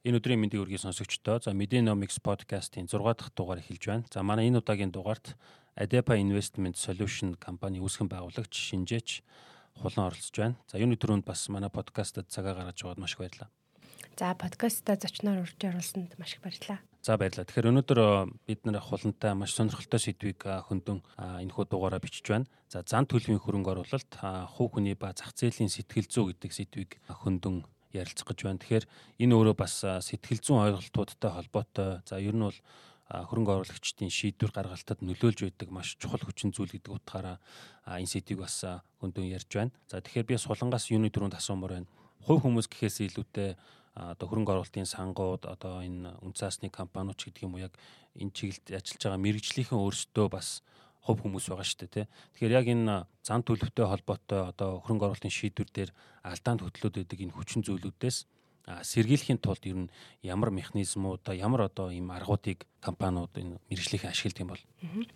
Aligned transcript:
Энэ 0.00 0.16
өдрийн 0.16 0.40
мэндийг 0.40 0.64
үргэлж 0.64 0.88
сонсогчдоо 0.88 1.44
за 1.44 1.52
Medinomics 1.52 2.24
podcast-ийн 2.24 2.88
6 2.88 3.04
дахь 3.04 3.36
дугаар 3.36 3.60
эхэлж 3.60 3.84
байна. 3.84 4.08
За 4.08 4.24
манай 4.24 4.48
энэ 4.48 4.64
удаагийн 4.64 4.88
дугаарт 4.88 5.36
Adepa 5.76 6.16
Investment 6.16 6.80
Solution 6.80 7.36
компани 7.36 7.84
үүсгэн 7.84 8.08
байгуулагч 8.08 8.48
шинжээч 8.48 9.20
хулан 9.76 10.08
оролцож 10.08 10.32
байна. 10.40 10.56
За 10.72 10.80
юуны 10.80 10.96
төрөнд 10.96 11.28
бас 11.28 11.44
манай 11.52 11.68
подкастад 11.68 12.32
цагаа 12.32 12.56
гаргаж 12.56 12.80
байгаад 12.80 12.96
маш 12.96 13.12
их 13.12 13.20
баярлалаа. 13.20 13.52
За 14.16 14.32
подкастта 14.32 14.96
зочноор 14.96 15.44
урьж 15.44 15.60
оруулсанд 15.68 16.16
маш 16.16 16.32
их 16.32 16.40
баярлалаа. 16.40 16.80
За 17.04 17.20
баярлалаа. 17.20 17.44
Тэгэхээр 17.44 17.68
өнөөдөр 17.68 18.00
бид 18.48 18.64
нэр 18.64 18.80
хулантай 18.80 19.36
маш 19.36 19.52
сонирхолтой 19.52 20.00
сэдвийг 20.00 20.40
хөндөн 20.40 21.04
энэхүү 21.44 21.68
дугаараа 21.68 22.00
бичиж 22.00 22.24
байна. 22.24 22.48
За 22.72 22.80
зан 22.88 23.04
төлөвийн 23.04 23.44
хөрөнгө 23.44 23.76
оруулалт, 23.76 24.12
хувь 24.56 24.80
хүний 24.80 24.96
ба 24.96 25.12
зах 25.12 25.36
зээлийн 25.36 25.68
сэтгэл 25.68 26.08
зүй 26.08 26.32
гэдэг 26.32 26.52
сэдвийг 26.56 26.90
хөндөн 27.04 27.68
ярилцах 27.92 28.26
гэж 28.30 28.38
байна. 28.44 28.62
Тэгэхээр 28.62 28.86
энэ 29.24 29.34
өөрөө 29.34 29.56
бас 29.56 29.74
сэтгэл 29.82 30.40
зүйн 30.40 30.64
ойлголтуудтай 30.70 31.30
холбоотой. 31.30 32.00
За 32.06 32.18
ер 32.20 32.34
нь 32.34 32.46
бол 32.46 32.58
хөрөнгө 33.10 33.66
оруулагчдын 33.66 34.10
шийдвэр 34.10 34.54
гаргалтад 34.54 35.02
нөлөөлж 35.02 35.42
байдаг 35.42 35.68
маш 35.74 35.98
чухал 35.98 36.22
хүчин 36.22 36.54
зүйл 36.54 36.70
гэдэг 36.70 36.94
утгаараа 36.94 37.42
энэ 37.90 38.06
сэдвийг 38.06 38.46
бас 38.46 38.62
хөндөн 39.02 39.26
ярьж 39.34 39.50
байна. 39.50 39.74
За 39.90 39.98
тэгэхээр 39.98 40.30
би 40.30 40.38
сулангаас 40.38 40.86
юуны 40.94 41.10
дөрөнд 41.10 41.34
асуумаар 41.34 41.82
байна. 41.82 41.90
Хувь 42.22 42.46
хүмүүс 42.46 42.70
гэхээс 42.70 43.10
илүүтэй 43.10 43.58
одоо 43.98 44.26
хөрөнгө 44.30 44.52
оруулалтын 44.54 44.86
сангууд 44.86 45.50
одоо 45.50 45.82
энэ 45.82 46.14
үнцаасны 46.22 46.70
компаниуч 46.70 47.26
гэдэг 47.26 47.42
юм 47.42 47.58
уу 47.58 47.66
яг 47.66 47.74
энэ 48.14 48.30
чиглэлд 48.30 48.78
ажиллаж 48.78 49.02
байгаа 49.02 49.24
мэрэгжлийнхэн 49.26 49.82
өөрсдөө 49.82 50.26
бас 50.30 50.62
хувь 51.04 51.20
хүмүүс 51.24 51.48
байгаа 51.48 51.66
шүү 51.66 51.80
дээ 51.80 51.94
тий. 51.94 52.06
Тэгэхээр 52.36 52.56
яг 52.60 52.66
энэ 52.68 52.94
зан 53.24 53.40
төлөвтэй 53.42 53.86
холбоотой 53.88 54.40
одоо 54.52 54.84
хөрөнгө 54.84 55.06
оруулалтын 55.10 55.32
шийдвэр 55.32 55.70
дээр 55.72 55.90
алдаанд 56.24 56.60
хөтлөөд 56.64 56.94
байдаг 57.00 57.18
энэ 57.20 57.36
хүчин 57.36 57.64
зүйлүүдээс 57.64 58.18
сэргийлэхийн 58.68 59.40
тулд 59.40 59.64
ер 59.66 59.88
нь 59.88 59.92
ямар 60.22 60.50
механизмууд 60.52 61.24
ямар 61.34 61.66
одоо 61.66 61.90
ийм 61.90 62.12
аргуудыг 62.12 62.68
компаниуд 62.84 63.32
энэ 63.34 63.58
мэрэгжлийнхэн 63.72 64.12
ашигладаг 64.12 64.44
юм 64.44 64.52
бол. 64.52 64.64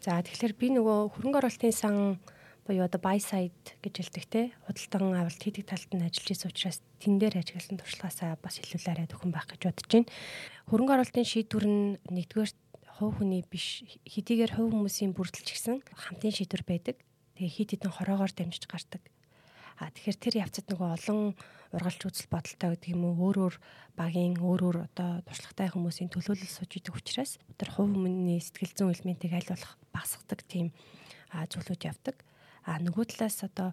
За 0.01 0.19
тэгэхээр 0.25 0.55
би 0.59 0.67
нөгөө 0.75 0.99
хөрөнгө 1.15 1.39
оруулалтын 1.39 1.75
сан 1.75 2.19
буюу 2.65 2.85
одоо 2.89 3.01
buy 3.01 3.21
side 3.21 3.77
гэж 3.85 3.95
хэлдэг 4.01 4.25
те 4.33 4.41
худалдан 4.65 5.13
авалт 5.13 5.37
хийдэг 5.37 5.69
талд 5.69 5.91
нь 5.93 6.01
ажиллаж 6.01 6.29
байсан 6.33 6.51
учраас 6.51 6.79
тэн 6.97 7.21
дээр 7.21 7.45
ажигласан 7.45 7.77
туршлагаасаа 7.77 8.41
бас 8.41 8.57
илүүлээрэ 8.65 9.13
төхөн 9.13 9.33
байх 9.37 9.47
гэж 9.53 9.61
бодож 9.69 9.89
байна. 9.93 10.09
Хөрөнгө 10.73 10.95
оруулалтын 10.97 11.29
шийдвэр 11.29 11.67
нь 11.69 11.85
нэгдүгээр 12.09 12.53
хувь 12.95 13.19
хүний 13.19 13.43
биш 13.43 13.83
хэдийгээр 14.07 14.55
хувь 14.55 14.71
хүмүүсийн 14.71 15.13
бүрдэлч 15.19 15.49
гисэн 15.51 15.83
хамтын 15.83 16.31
шийдвэр 16.31 16.63
байдаг. 16.63 16.97
Тэгээ 17.35 17.51
хит 17.51 17.71
хитэн 17.75 17.91
хороогоор 17.91 18.31
дамжиж 18.31 18.71
гардаг. 18.71 19.03
А 19.83 19.91
тэгэхээр 19.91 20.19
тэр 20.23 20.35
явцад 20.47 20.71
нөгөө 20.71 20.91
олон 20.95 21.35
ургалж 21.75 22.01
үзэл 22.07 22.31
бодолтой 22.31 22.79
гэдэг 22.79 22.95
юм 22.95 23.11
уу 23.11 23.35
өөр 23.35 23.37
өөр 23.51 23.55
багийн 23.99 24.39
өөр 24.39 24.61
өөр 24.63 24.79
одоо 24.87 25.11
туршлагатай 25.27 25.69
хүмүүсийн 25.75 26.15
төлөөлөл 26.15 26.47
сууж 26.47 26.71
идэг 26.79 26.95
учраас 26.95 27.43
тэр 27.59 27.75
хувь 27.75 27.91
хүний 27.91 28.39
сэтгэл 28.39 28.71
зүйн 28.79 28.95
элементийг 28.95 29.35
аль 29.35 29.51
болох 29.51 29.75
багасгадаг 29.91 30.47
тийм 30.47 30.71
зүйлүүд 31.35 31.83
явдаг. 31.91 32.23
А 32.65 32.81
нөгөө 32.81 33.05
талаас 33.13 33.45
одоо 33.45 33.73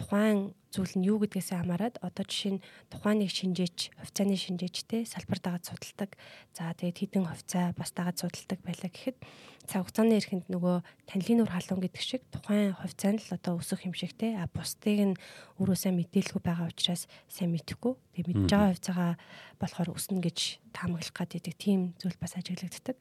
тухайн 0.00 0.54
зүйл 0.72 0.94
нь 0.96 1.06
юу 1.10 1.18
гэдгээс 1.20 1.52
хамаарат 1.52 2.00
одоо 2.00 2.24
жишээ 2.24 2.56
нь 2.56 2.64
тухайн 2.88 3.20
нэг 3.20 3.30
шинжээч 3.34 3.78
хувьцааны 4.00 4.38
шинжээчтэй 4.38 5.02
салбар 5.04 5.40
дагаад 5.42 5.66
судалдаг. 5.66 6.16
За 6.56 6.72
тэгээд 6.72 7.00
хідэн 7.04 7.26
хувьцаа 7.28 7.74
бас 7.76 7.90
дагаад 7.92 8.16
судалдаг 8.16 8.58
байлаа 8.64 8.88
гэхэд 8.88 9.18
цаг 9.66 9.82
хугацааны 9.84 10.14
эрхэнд 10.16 10.46
нөгөө 10.48 10.76
танилын 11.10 11.38
нүр 11.42 11.52
халуун 11.52 11.82
гэдэг 11.84 12.00
шиг 12.06 12.22
тухайн 12.32 12.72
хувьцаа 12.78 13.12
нь 13.12 13.20
л 13.20 13.34
одоо 13.34 13.52
өсөх 13.60 13.84
юм 13.84 13.94
шиг 13.98 14.14
те 14.16 14.38
а 14.38 14.48
бусдыг 14.48 14.98
нь 15.10 15.20
өрөөсөө 15.60 15.92
мэдээлгүй 15.92 16.40
байгаа 16.40 16.70
учраас 16.70 17.10
сайн 17.26 17.50
мэдэхгүй. 17.52 17.92
Тэгээд 18.14 18.30
мэдж 18.30 18.50
байгаа 18.54 18.70
хувьцаагаа 18.72 19.12
болохоор 19.58 19.88
өснө 19.98 20.22
гэж 20.22 20.38
таамаглах 20.72 21.12
гэдэг 21.12 21.54
тийм 21.58 21.98
зүйл 21.98 22.16
бас 22.22 22.38
ажиглагддаг. 22.38 22.96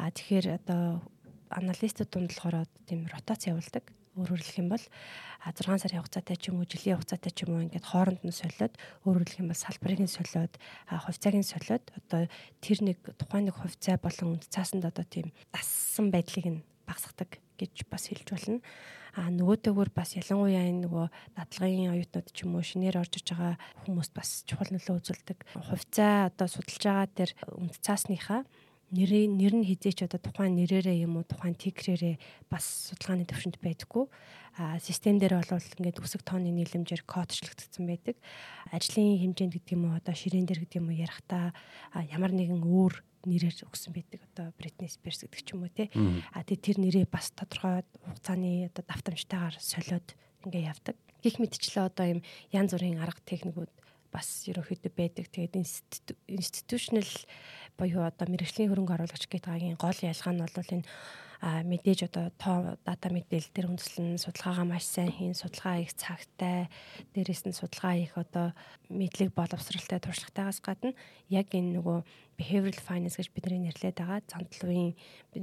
А 0.00 0.08
тэгэхээр 0.10 0.58
одоо 0.64 1.04
аналистууд 1.52 2.08
дунд 2.08 2.32
болохоор 2.32 2.66
тийм 2.88 3.04
ротац 3.12 3.46
явуулдаг 3.46 3.84
өөрөөр 4.18 4.42
хэлэх 4.44 4.60
юм 4.60 4.68
бол 4.72 4.84
6 5.48 5.64
сарын 5.64 6.00
хугацаатай 6.04 6.36
ч 6.36 6.52
юм 6.52 6.60
уу 6.60 6.68
жилийн 6.68 7.00
хугацаатай 7.00 7.32
ч 7.32 7.48
юм 7.48 7.56
уу 7.56 7.64
ингээд 7.64 7.88
хооронд 7.88 8.20
нь 8.22 8.34
солиод 8.34 8.74
өөрөөр 9.08 9.24
хэлэх 9.24 9.42
юм 9.42 9.50
бол 9.50 9.64
салбарыг 9.64 10.00
нь 10.04 10.12
солиод 10.12 10.54
хувьцааг 10.86 11.34
нь 11.40 11.48
солиод 11.48 11.84
одоо 11.96 12.28
тэр 12.60 12.78
нэг 12.84 12.98
тухайн 13.16 13.48
нэг 13.48 13.56
хувьцаа 13.56 13.96
болон 13.96 14.36
үнд 14.36 14.44
цаасанд 14.52 14.84
одоо 14.84 15.04
тийм 15.08 15.32
дассан 15.48 16.12
байдлыг 16.12 16.46
нь 16.46 16.60
багасгадаг 16.84 17.40
гэж 17.56 17.88
бас 17.88 18.10
хэлж 18.10 18.28
болно. 18.28 18.60
А 19.12 19.28
нөгөөдөөгөр 19.28 19.90
бас 19.92 20.16
ялангуяа 20.16 20.72
энэ 20.72 20.88
нөгөө 20.88 21.06
дадлагын 21.36 21.92
оюутнууд 21.92 22.28
ч 22.32 22.48
юм 22.48 22.56
уу 22.56 22.64
шинээр 22.64 22.96
орж 22.96 23.20
иж 23.20 23.28
байгаа 23.28 23.60
хүмүүст 23.84 24.12
бас 24.16 24.40
чухал 24.48 24.72
нөлөө 24.72 25.04
үзүүлдэг. 25.04 25.38
Хувьцаа 25.68 26.32
одоо 26.32 26.48
судалж 26.48 26.80
байгаа 26.80 27.08
тэр 27.12 27.30
үнд 27.60 27.76
цаасныхаа 27.84 28.48
нэр 28.92 29.10
нэр 29.32 29.54
нь 29.56 29.68
хизээч 29.68 30.04
одоо 30.04 30.20
тухайн 30.20 30.52
нэрээрээ 30.60 31.08
юм 31.08 31.16
уу 31.16 31.24
тухайн 31.24 31.56
тигрээрээ 31.56 32.20
бас 32.52 32.92
судалгааны 32.92 33.24
төвшөнд 33.24 33.56
байдаггүй. 33.64 34.04
А 34.60 34.76
систем 34.84 35.16
дээр 35.16 35.40
бол 35.40 35.48
ингээд 35.48 36.04
үсэг 36.04 36.20
тооны 36.28 36.52
нийлэмжээр 36.52 37.08
кодчлогдсон 37.08 37.88
байдаг. 37.88 38.20
Ажлын 38.68 39.16
хэмжээнд 39.16 39.56
гэдэг 39.56 39.72
юм 39.72 39.88
уу 39.88 39.96
одоо 39.96 40.12
ширээн 40.12 40.44
дээр 40.44 40.68
гэдэг 40.68 40.76
юм 40.76 40.92
уу 40.92 41.00
ярахтаа 41.00 41.56
ямар 42.12 42.36
нэгэн 42.36 42.60
өөр 42.60 42.94
нэрээр 43.24 43.64
өгсөн 43.64 43.96
байдаг 43.96 44.20
одоо 44.28 44.52
Britney 44.60 44.92
Spears 44.92 45.24
гэдэг 45.24 45.40
ч 45.40 45.48
юм 45.56 45.64
уу 45.64 45.72
тий. 45.72 45.88
А 46.36 46.44
тэр 46.44 46.76
нэрээ 46.76 47.08
бас 47.08 47.32
тодорхой 47.32 47.88
хугацааны 48.04 48.68
одоо 48.68 48.84
давтамжтайгаар 48.84 49.56
солиод 49.56 50.08
ингээ 50.44 50.68
явдаг. 50.68 51.00
Гэх 51.24 51.40
мэтчлээ 51.40 51.88
одоо 51.88 52.06
юм 52.18 52.20
янз 52.52 52.76
бүрийн 52.76 53.00
арга 53.00 53.22
техникүүд 53.24 53.72
бас 54.12 54.44
ерөөхдөө 54.50 54.92
байдаг. 54.92 55.26
Тэгээд 55.32 55.56
институционал 56.28 57.08
буюу 57.82 58.06
одоо 58.06 58.26
мэрэгжлийн 58.30 58.70
хөрөнгө 58.70 58.94
оруулагч 58.94 59.26
гэдгийн 59.26 59.74
гол 59.74 59.98
ялгаа 60.06 60.32
нь 60.32 60.42
бол 60.46 60.70
энэ 60.70 60.86
мэдээж 61.42 62.06
одоо 62.06 62.30
тоо 62.38 62.78
дата 62.86 63.10
мэдээлэл 63.10 63.50
төр 63.50 63.66
үндэслэн 63.74 64.14
судалгаагаа 64.22 64.66
маш 64.70 64.86
сайн 64.86 65.10
хийн 65.10 65.34
судалгаа 65.34 65.82
их 65.82 65.90
цагтай 65.98 66.70
дээрэс 67.18 67.50
нь 67.50 67.58
судалгаа 67.58 67.98
их 67.98 68.14
одоо 68.14 68.54
мэдлэг 68.86 69.34
боловсралтай 69.34 69.98
туршлагатайгаас 69.98 70.62
гадна 70.62 70.94
яг 71.26 71.50
энэ 71.50 71.82
нөгөө 71.82 71.98
behavioral 72.38 72.78
finance 72.86 73.18
гэж 73.18 73.34
бидний 73.34 73.58
нэрлэдэг 73.58 74.06
байгаа 74.06 74.22
зандлын 74.30 74.94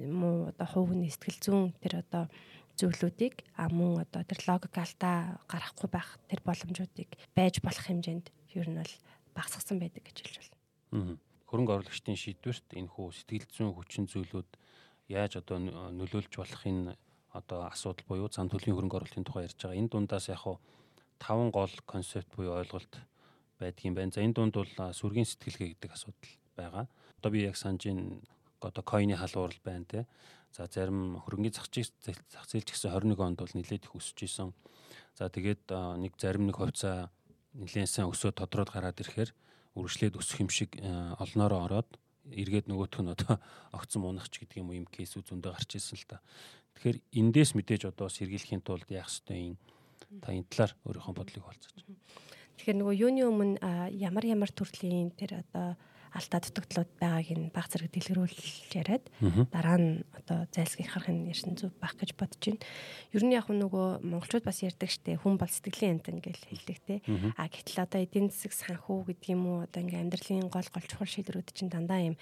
муу 0.07 0.55
одоо 0.55 0.67
хувийн 0.71 1.11
сэтгэл 1.11 1.43
зүйн 1.43 1.75
тэр 1.83 1.99
одоо 1.99 2.31
зүйлүүдийг 2.79 3.43
а 3.59 3.67
мөн 3.67 4.07
одоо 4.07 4.23
тэр 4.23 4.39
логик 4.47 4.71
алдаа 4.79 5.43
гарахгүй 5.51 5.89
байх 5.91 6.15
тэр 6.31 6.39
боломжуудыг 6.47 7.11
байж 7.35 7.59
болох 7.59 7.83
хэмжээнд 7.83 8.31
ер 8.55 8.67
нь 8.71 8.79
бол 8.79 8.93
багасгсан 9.35 9.83
байдаг 9.83 10.07
гэж 10.07 10.17
хэлж 10.23 10.35
байна. 10.39 11.19
Хөрөнгө 11.49 11.73
оруулагчдын 11.81 12.17
шийдвэрт 12.17 12.77
энэ 12.77 12.93
хүү 12.93 13.07
сэтгэл 13.09 13.47
зүйн 13.49 13.73
хүчин 13.73 14.05
зүйлүүд 14.05 14.49
яаж 15.09 15.41
одоо 15.41 15.57
нөлөөлж 15.97 16.33
болохын 16.37 16.93
одоо 17.33 17.65
асуудал 17.73 18.05
буюу 18.05 18.29
зан 18.29 18.49
төлөвийн 18.49 18.77
хөрөнгө 18.77 18.97
оруулалтын 19.01 19.25
тухай 19.25 19.49
ярьж 19.49 19.57
байгаа. 19.57 19.81
Энэ 19.81 19.89
дундаас 19.89 20.29
яг 20.29 20.45
хуу 20.45 20.61
таван 21.17 21.49
гол 21.49 21.73
концепт 21.85 22.29
буюу 22.37 22.57
ойлголт 22.57 22.93
байдаг 23.59 23.85
юм 23.85 23.93
байна. 23.97 24.13
За 24.13 24.21
энэ 24.21 24.33
дунд 24.33 24.53
бол 24.53 24.73
сүргийн 24.93 25.25
сэтгэлгээ 25.25 25.69
гэдэг 25.73 25.91
асуудал 25.93 26.33
байгаа. 26.57 26.85
Одоо 27.17 27.31
би 27.33 27.45
яг 27.45 27.57
санаж 27.57 27.85
ин 27.85 28.21
одоо 28.61 28.83
койны 28.83 29.17
халуурал 29.17 29.59
байна 29.65 29.85
те. 29.85 30.07
За 30.51 30.65
зарим 30.65 31.21
хөрөнгөний 31.21 31.53
зах 31.53 31.69
зээлч 31.69 32.69
гэсэн 32.73 32.93
21 32.93 33.19
онд 33.21 33.39
бол 33.41 33.53
нэлээд 33.53 33.85
их 33.85 33.93
өсөж 33.93 34.19
исэн. 34.25 34.53
За 35.13 35.29
тэгээд 35.29 35.69
нэг 36.01 36.13
зарим 36.17 36.49
нэг 36.49 36.57
хувьцаа 36.57 37.09
нэлээд 37.53 37.89
сайн 37.89 38.09
өсөө 38.09 38.33
тодроод 38.33 38.73
гараад 38.73 38.97
ирэхээр 38.97 39.33
үргэлжлээд 39.75 40.17
өсөх 40.17 40.39
юм 40.41 40.49
шиг 40.49 40.77
э, 40.77 40.87
олноороо 41.19 41.65
ороод 41.65 41.89
эргээд 42.29 42.69
нөгөөх 42.69 43.01
нь 43.01 43.13
одоо 43.13 43.37
огцон 43.77 44.05
мунахч 44.05 44.39
гэдэг 44.39 44.61
юм 44.61 44.69
уу 44.69 44.79
юм 44.81 44.87
кейсүүд 44.89 45.29
зөндөө 45.29 45.51
гарч 45.53 45.69
ирсэн 45.77 45.97
л 45.97 46.09
та. 46.09 46.17
Тэгэхээр 46.77 46.97
эндээс 47.13 47.51
мэдээж 47.57 47.89
одоо 47.89 48.07
сэргийлэхийн 48.09 48.61
тулд 48.61 48.89
яах 48.89 49.09
ёстой 49.09 49.53
юм 49.53 49.55
та 50.21 50.33
энэ 50.33 50.49
талаар 50.49 50.73
өөрийнхөө 50.85 51.13
бодлыг 51.17 51.43
хуваалцаж. 51.43 51.85
Тэгэхээр 52.57 52.77
нөгөө 52.81 52.95
юуны 52.97 53.21
өмнө 53.29 53.57
ямар 53.93 54.25
ямар 54.25 54.51
төрлийн 54.51 55.13
тэр 55.13 55.45
одоо 55.45 55.77
алдаа 56.13 56.39
дутагдлууд 56.41 56.91
байгааг 56.97 57.29
нь 57.37 57.53
баг 57.53 57.65
зэрэг 57.69 57.93
дэлгэрүүлж 57.93 58.73
яриад 58.73 59.05
дараа 59.53 59.77
нь 59.77 59.91
одоо 60.17 60.49
зайлсхийх 60.49 60.89
харах 60.89 61.13
нь 61.13 61.29
ярьсан 61.29 61.53
зүг 61.53 61.73
байх 61.77 61.93
гэж 61.97 62.17
бодож 62.17 62.41
байна. 62.41 62.65
Ер 63.13 63.23
нь 63.25 63.35
яг 63.37 63.47
нөгөө 63.49 64.01
монголчууд 64.01 64.45
бас 64.45 64.65
ярьдаг 64.65 64.89
штэ 64.89 65.21
хүн 65.21 65.37
бол 65.37 65.49
сэтгэлийн 65.49 66.01
амт 66.01 66.09
ингээл 66.09 66.49
хэлдэг 66.49 66.77
те. 66.85 66.95
А 67.37 67.45
гэтэл 67.45 67.85
одоо 67.85 67.99
эдийн 68.01 68.33
засаг 68.33 68.53
санхүү 68.57 69.13
гэдэг 69.13 69.29
юм 69.33 69.43
уу 69.45 69.57
одоо 69.65 69.85
ингээм 69.85 70.09
амьдралын 70.09 70.49
гол 70.49 70.69
гол 70.73 70.85
чухал 70.89 71.09
шийдвэрүүд 71.09 71.53
чинь 71.53 71.69
дандаа 71.69 72.01
юм 72.13 72.15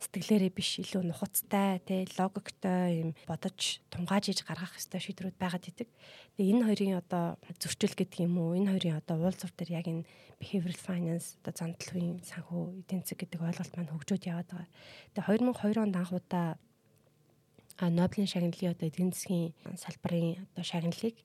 сэтгэлээрээ 0.00 0.52
биш 0.56 0.80
илүү 0.80 1.04
нухацтай 1.12 1.76
тий 1.84 2.08
логиктой 2.16 3.04
юм 3.04 3.10
бодож 3.28 3.84
тунгаажиж 3.92 4.48
гаргах 4.48 4.72
хэвээр 4.72 5.04
шийдвэрүүд 5.04 5.36
байгаад 5.36 5.68
идэг. 5.68 5.88
Тэгээ 6.40 6.52
энэ 6.56 6.66
хоёрын 6.66 7.00
одоо 7.04 7.24
зөрчил 7.60 7.92
гэдэг 7.92 8.24
юм 8.24 8.40
уу 8.40 8.56
энэ 8.56 8.72
хоёрын 8.72 8.96
одоо 8.96 9.16
уулзвар 9.20 9.52
дээр 9.52 9.70
яг 9.76 9.86
энэ 9.92 10.08
behavioral 10.40 10.80
finance 10.80 11.36
одоо 11.44 11.52
зандлын 11.52 12.24
санхүү 12.24 12.80
эдийн 12.80 13.04
засаг 13.04 13.18
гэдэг 13.20 13.44
ойлголт 13.44 13.74
маань 13.76 13.92
хөгжөөд 13.92 14.24
яваад 14.24 14.48
байгаа. 14.48 14.68
Тэгээ 15.12 15.52
2002 15.52 15.84
онд 15.84 15.96
анх 16.00 16.12
удаа 16.16 16.48
Нобелийн 17.80 18.28
шагналын 18.28 18.72
одоо 18.72 18.88
эдийн 18.88 19.12
засгийн 19.12 19.52
салбарын 19.76 20.48
одоо 20.48 20.64
шагналыг 20.64 21.16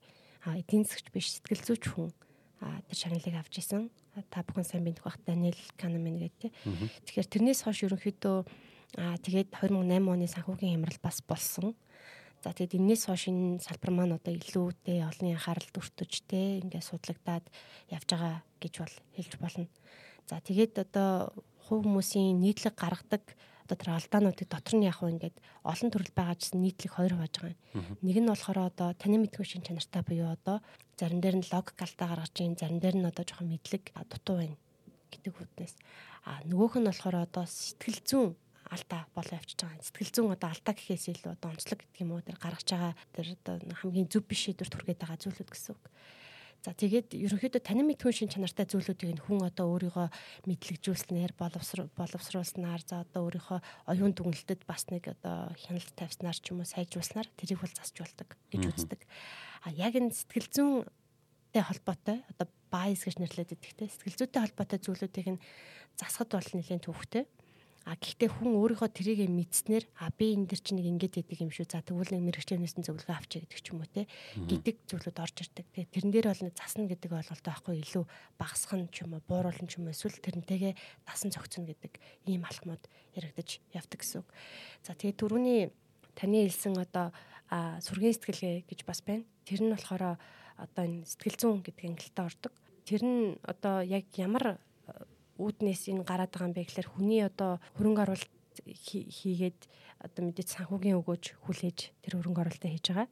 эдийн 0.44 0.84
засгч 0.84 1.08
биш 1.16 1.32
сэтгэл 1.32 1.64
зүйч 1.64 1.84
хүн 1.96 2.12
тэр 2.60 2.96
шагналыг 2.96 3.36
авч 3.36 3.60
исэн. 3.60 3.90
Та 4.32 4.44
бүхэн 4.48 4.64
сайн 4.64 4.84
мэдэх 4.84 5.04
бах 5.04 5.20
Даниэл 5.26 5.60
Канеман 5.76 6.20
гэдэг. 6.20 6.52
Тэгэхээр 7.04 7.32
тэрнээс 7.32 7.64
хойш 7.68 7.84
ерөнхийдөө 7.88 8.48
тэгээд 8.96 9.50
2008 9.52 10.08
оны 10.08 10.28
санхүүгийн 10.28 10.80
хямрал 10.80 11.00
бас 11.04 11.20
болсон. 11.26 11.76
За 12.46 12.54
тэгээд 12.54 12.78
энэс 12.78 13.10
хойш 13.10 13.28
энэ 13.34 13.60
салбар 13.60 13.92
маань 13.92 14.16
одоо 14.16 14.32
илүүтэй 14.32 15.02
олонний 15.02 15.34
анхааралд 15.34 15.76
өртөжтэй 15.76 16.62
ингээд 16.62 16.86
судлагдаад 16.86 17.46
явж 17.90 18.08
байгаа 18.08 18.46
гэж 18.62 18.74
бол 18.80 18.96
хэлж 19.18 19.34
болно. 19.42 19.68
За 20.30 20.38
тэгээд 20.40 20.78
одоо 20.78 21.34
хувь 21.66 21.84
хүмүүсийн 21.84 22.38
нийтлэг 22.40 22.78
гаргадаг 22.78 23.24
одоо 23.66 23.76
тэр 23.76 23.90
алдаануудыг 23.98 24.48
дотор 24.48 24.76
нь 24.78 24.86
яг 24.86 25.02
уу 25.02 25.10
ингээд 25.10 25.36
олон 25.66 25.90
төрөл 25.90 26.14
байгаа 26.14 26.38
ч 26.38 26.54
нийтлэг 26.54 26.92
хоёр 26.94 27.14
хувааж 27.18 27.34
байгаа 27.42 27.58
юм. 27.58 27.98
Нэг 28.06 28.18
нь 28.22 28.30
болохоор 28.30 28.60
одоо 28.70 28.90
таны 28.94 29.18
мэдгүй 29.18 29.46
шин 29.46 29.66
чанартай 29.66 30.06
буюу 30.06 30.30
одоо 30.30 30.62
зарим 30.96 31.20
дээр 31.20 31.42
нь 31.42 31.50
логик 31.50 31.82
алдаа 31.82 32.08
гаргаж 32.14 32.34
ийн 32.38 32.54
зарим 32.54 32.80
дээр 32.80 32.96
нь 33.02 33.10
одоо 33.10 33.26
жоохон 33.26 33.50
мэдлэг 33.50 33.84
дутуу 34.06 34.38
байна 34.38 34.58
гэдэг 35.10 35.34
үтнээс 35.34 35.76
а 36.30 36.42
нөгөөх 36.46 36.78
нь 36.78 36.90
болохоор 36.90 37.18
одоо 37.26 37.46
сэтгэл 37.46 38.02
зүйн 38.06 38.30
алдаа 38.74 39.06
болоо 39.14 39.38
явчихж 39.38 39.62
байгаа. 39.62 39.86
Сэтгэл 39.86 40.14
зүйн 40.14 40.34
одоо 40.34 40.50
алдаа 40.50 40.74
гэхээс 40.74 41.06
илүү 41.14 41.32
одоо 41.38 41.50
онцлог 41.54 41.80
гэдэг 41.82 42.02
юм 42.02 42.12
уу 42.18 42.26
тэр 42.26 42.38
гаргаж 42.42 42.66
байгаа 42.66 42.94
тэр 43.14 43.28
одоо 43.38 43.56
хамгийн 43.82 44.10
зөв 44.10 44.26
биш 44.26 44.50
шийдвэр 44.50 44.70
түргээд 44.74 45.02
байгаа 45.02 45.22
зүйлүүд 45.22 45.50
гэсэн 45.54 45.74
үг. 45.78 45.84
За 46.66 46.74
тэгээд 46.74 47.14
ерөнхийдөө 47.14 47.62
танин 47.62 47.86
мэдхүн 47.94 48.26
шин 48.26 48.32
чанартай 48.34 48.66
зүйлүүдийг 48.66 49.22
хүн 49.30 49.46
одоо 49.46 49.70
өөрийгөө 49.70 50.10
мэдлэгжүүлснээр 50.50 51.38
боловсруулснаар 51.38 52.82
за 52.82 53.06
одоо 53.06 53.30
өөрийнхөө 53.30 53.60
оюун 53.94 54.18
дүгнэлтэд 54.18 54.66
бас 54.66 54.90
нэг 54.90 55.14
одоо 55.14 55.54
хяналт 55.62 55.94
тавьснаар 55.94 56.34
ч 56.34 56.50
юм 56.50 56.66
уу 56.66 56.74
сайжруулснаар 56.74 57.30
тэрийг 57.38 57.62
бол 57.62 57.70
засч 57.70 58.02
болдог 58.02 58.34
гэж 58.50 58.66
үздэг. 58.66 59.06
А 59.62 59.78
яг 59.78 59.94
энэ 59.94 60.10
сэтгэл 60.10 60.50
зүйнтэй 60.50 61.62
холбоотой 61.70 62.26
одоо 62.34 62.50
bias 62.74 63.06
гэж 63.06 63.22
нэрлэдэг 63.22 63.62
гэхдээ 63.62 63.86
сэтгэл 63.86 64.20
зүйтэй 64.26 64.42
холбоотой 64.50 64.80
зүйлүүдийг 64.82 65.38
нь 65.38 65.44
засахад 66.02 66.34
бол 66.34 66.50
нэлээд 66.50 66.82
төвхтэй. 66.90 67.30
А 67.86 67.94
гэхдээ 67.94 68.42
хүн 68.42 68.58
өөрийнхөө 68.58 68.90
трийг 68.90 69.30
мэдснээр 69.30 69.86
а 70.02 70.10
би 70.10 70.34
энэ 70.34 70.50
дэр 70.50 70.58
чинь 70.58 70.82
нэг 70.82 70.90
ингэж 70.90 71.22
яадаг 71.22 71.38
юм 71.38 71.54
шүү. 71.54 71.70
За 71.70 71.86
тэгвэл 71.86 72.18
нэг 72.18 72.34
мэрэгчлэнээс 72.34 72.82
нь 72.82 72.86
зөвлөгөө 72.90 73.14
авчиг 73.14 73.46
гэдэг 73.46 73.62
ч 73.62 73.68
юм 73.70 73.86
уу 73.86 73.90
те. 73.94 74.10
гэдэг 74.42 74.76
зүйлүүд 74.90 75.22
орж 75.22 75.38
ирдэг. 75.46 75.66
Тэгээ 75.70 75.94
тэрэн 75.94 76.10
дээр 76.10 76.28
бол 76.34 76.50
засна 76.58 76.90
гэдэг 76.90 77.14
ойлголттой 77.14 77.54
байхгүй 77.54 77.76
илүү 77.86 78.04
багасх 78.42 78.74
нь 78.74 78.90
ч 78.90 79.06
юм 79.06 79.14
уу 79.14 79.22
бууруулна 79.30 79.70
ч 79.70 79.78
юм 79.78 79.86
уу 79.86 79.94
эсвэл 79.94 80.18
тэрнтэйгээ 80.18 80.74
дасан 81.06 81.30
цогцно 81.30 81.70
гэдэг 81.70 81.94
ийм 82.26 82.42
алхмууд 82.42 82.82
яригдаж 83.14 83.62
явдаг 83.70 84.02
гэсэн 84.02 84.26
үг. 84.26 84.30
За 84.82 84.98
тэгээ 84.98 85.22
түрүүний 85.22 85.70
таны 86.18 86.50
хэлсэн 86.50 86.82
одоо 86.82 87.14
сүргийн 87.54 88.18
сэтгэлгээ 88.18 88.66
гэж 88.66 88.80
бас 88.90 89.06
байна. 89.06 89.30
Тэр 89.46 89.62
нь 89.62 89.70
болохоор 89.70 90.18
одоо 90.58 90.84
энэ 90.90 91.06
сэтгэл 91.06 91.38
зүйн 91.38 91.62
гэдэг 91.62 91.86
ангилалтаа 91.86 92.26
ордог. 92.34 92.54
Тэр 92.82 93.02
нь 93.06 93.38
одоо 93.46 93.86
яг 93.86 94.10
ямар 94.18 94.58
үүднээс 95.40 95.92
энэ 95.92 96.08
гараад 96.08 96.32
байгаа 96.32 96.48
юм 96.50 96.56
бэ 96.56 96.64
гэхээр 96.68 96.90
хүний 96.92 97.22
одоо 97.24 97.60
хөрөнгө 97.76 98.04
оруулалт 98.04 98.34
хийгээд 98.64 99.60
одоо 100.00 100.22
мэдээж 100.24 100.50
санхүүгийн 100.56 101.00
өгөөж 101.02 101.24
хүлээж 101.44 101.80
тэр 102.04 102.14
хөрөнгө 102.20 102.42
оруулалтаа 102.44 102.72
хийж 102.72 102.88
байгаа. 102.92 103.10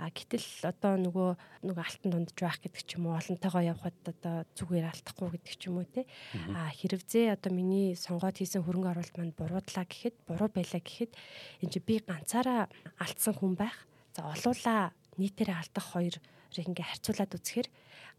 А 0.00 0.08
гэтэл 0.08 0.48
одоо 0.64 0.96
нөгөө 0.96 1.30
нөгөө 1.68 1.84
алтан 1.84 2.10
дундж 2.10 2.38
байх 2.40 2.58
гэдэг 2.64 2.82
ч 2.82 2.96
юм 2.96 3.12
уу 3.12 3.20
олонтойгоо 3.20 3.62
явхад 3.62 3.98
одоо 4.08 4.36
зүгээр 4.56 4.88
алдахгүй 4.88 5.28
гэдэг 5.36 5.54
ч 5.60 5.62
юм 5.68 5.84
уу 5.84 5.86
те. 5.86 6.08
А 6.56 6.72
хэрвзээ 6.72 7.36
одоо 7.36 7.52
миний 7.52 7.92
сонгоод 7.94 8.40
хийсэн 8.40 8.64
хөрөнгө 8.64 8.88
оруулалт 8.88 9.16
манд 9.20 9.36
буруудлаа 9.36 9.84
гэхэд 9.84 10.16
буруу 10.24 10.48
байлаа 10.48 10.80
гэхэд 10.80 11.12
энэ 11.60 11.70
чи 11.70 11.78
би 11.84 12.00
ганцаараа 12.00 12.72
алдсан 13.04 13.36
хүн 13.36 13.54
байх. 13.54 13.84
За 14.16 14.32
олуула 14.32 14.96
нийтээрээ 15.20 15.60
алдах 15.60 15.86
хоёр 15.92 16.16
ингээ 16.60 16.86
харьцуулаад 16.92 17.32
үзэхээр 17.32 17.68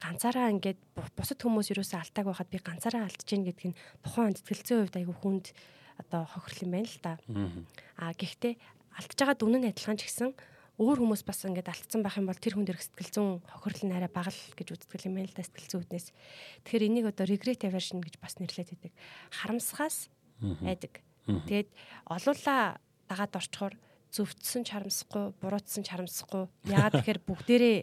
ганцаараа 0.01 0.49
ингээд 0.53 0.79
бусад 1.13 1.39
хүмүүс 1.41 1.69
юусаа 1.75 2.01
алдааг 2.01 2.27
байхад 2.31 2.49
би 2.49 2.57
ганцаараа 2.57 3.05
алдаж 3.05 3.27
гин 3.29 3.45
гэдг 3.45 3.63
нь 3.69 3.77
тухайн 4.01 4.33
сэтгэлзэн 4.33 4.79
хувьд 4.89 4.97
айгүй 4.97 5.17
хүнд 5.21 5.45
одоо 6.01 6.25
хохирол 6.25 6.63
юм 6.65 6.71
байна 6.73 6.89
л 6.89 6.99
да. 7.03 7.13
А 8.01 8.13
гэхдээ 8.17 8.53
алдаж 8.97 9.17
байгаа 9.19 9.37
дүн 9.37 9.55
нь 9.61 9.69
адилхан 9.69 9.97
ч 10.01 10.09
гэсэн 10.09 10.33
өөр 10.81 11.05
хүмүүс 11.05 11.21
бас 11.21 11.45
ингээд 11.45 11.69
алдсан 11.69 12.01
байх 12.01 12.17
юм 12.17 12.25
бол 12.25 12.41
тэр 12.41 12.57
хүн 12.57 12.65
дэрх 12.65 12.81
сэтгэл 12.81 13.13
зүйн 13.13 13.31
хохирол 13.45 13.83
нь 13.85 13.93
арай 13.93 14.09
бага 14.09 14.33
л 14.33 14.57
гэж 14.57 14.67
үздэг 14.73 15.05
юм 15.05 15.21
байна 15.21 15.29
л 15.29 15.37
да 15.37 15.45
сэтгэл 15.45 15.85
зүйднээс. 15.85 16.07
Тэгэхээр 16.65 16.87
энийг 16.89 17.05
одоо 17.13 17.29
regret 17.29 17.61
aversion 17.61 18.01
гэж 18.01 18.17
бас 18.17 18.41
нэрлэдэг 18.41 18.81
байдаг. 18.81 18.93
Харамсахаас 19.29 20.09
айдаг. 20.65 21.05
Тэгээд 21.29 21.69
олуула 22.09 22.81
дагаад 23.05 23.37
орчхоор 23.37 23.73
зөвцсөн 24.09 24.65
ч 24.65 24.73
харамсахгүй, 24.73 25.37
буруутсан 25.41 25.85
ч 25.85 25.93
харамсахгүй. 25.93 26.49
Яагаад 26.69 26.93
тэгэхээр 27.01 27.21
бүгдээрээ 27.21 27.77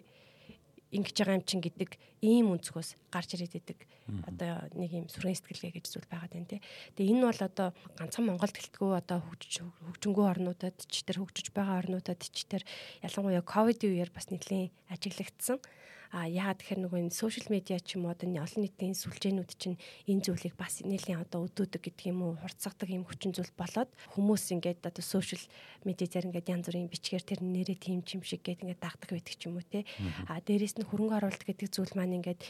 ингэж 0.91 1.17
байгаа 1.23 1.39
юм 1.39 1.47
чин 1.47 1.61
гэдэг 1.63 1.91
ийм 2.21 2.51
өнцгөөс 2.55 2.99
гарч 3.15 3.39
ирээд 3.39 3.55
идэг 3.63 3.79
одоо 4.27 4.67
нэг 4.75 4.91
юм 4.91 5.07
сүрэн 5.07 5.39
сэтгэлгээ 5.39 5.79
гэж 5.79 5.85
зүйл 5.87 6.11
байгаад 6.11 6.35
байна 6.35 6.51
тий. 6.51 6.61
Тэгээ 6.99 7.13
энэ 7.15 7.27
бол 7.31 7.43
одоо 7.47 7.69
ганцхан 7.95 8.27
Монголд 8.27 8.55
гэлтгүү 8.59 8.91
одоо 8.99 9.19
хөгжиж 9.23 9.55
хөгжингүү 9.63 10.25
орнуудад 10.27 10.77
ч 10.91 11.07
тэр 11.07 11.23
хөгжиж 11.23 11.55
байгаа 11.55 11.79
орнуудад 11.87 12.19
ч 12.19 12.39
тэр 12.51 12.67
ялангуяа 13.07 13.45
ковидын 13.47 13.95
үеэр 13.95 14.11
бас 14.11 14.29
нэлийн 14.35 14.75
ажиглагдсан. 14.91 15.63
А 16.11 16.27
яагаад 16.27 16.59
тэгэхээр 16.59 16.83
нөгөө 16.83 17.01
энэ 17.07 17.15
сошиал 17.15 17.49
медиа 17.55 17.79
ч 17.79 17.95
юм 17.95 18.11
уу 18.11 18.15
одоо 18.15 18.27
олон 18.27 18.61
нийтийн 18.67 18.99
сүлжээнүүд 18.99 19.51
чинь 19.55 19.79
энэ 20.11 20.25
зүйлийг 20.27 20.59
бас 20.59 20.83
нэлийн 20.83 21.23
одоо 21.23 21.47
өдөөдөг 21.47 21.87
гэдэг 21.87 22.11
юм 22.11 22.21
уу 22.27 22.33
хурцсагдаг 22.43 22.91
юм 22.91 23.07
хүчин 23.07 23.31
зүйл 23.31 23.55
болоод 23.55 23.91
хүмүүс 24.19 24.51
ингээд 24.59 24.91
одоо 24.91 25.05
сошиал 25.07 25.45
медиа 25.87 26.11
зэрэг 26.11 26.35
ингээд 26.35 26.51
янз 26.51 26.67
бүрийн 26.67 26.91
бичгээр 26.91 27.23
тэр 27.23 27.41
нэрээ 27.47 27.79
тийм 27.79 28.03
ч 28.03 28.19
юм 28.19 28.27
шиг 28.27 28.43
гээд 28.43 28.67
ингээд 28.67 28.83
дагдаг 28.83 29.11
байдаг 29.15 29.35
ч 29.39 29.43
юм 29.47 29.55
уу 29.55 29.63
те. 29.63 29.87
А 30.27 30.43
дээрэс 30.43 30.83
нь 30.83 30.89
хөрөнгө 30.91 31.15
оруулалт 31.15 31.47
гэдэг 31.47 31.71
зүйл 31.71 31.95
маань 31.95 32.19
ингээд 32.19 32.43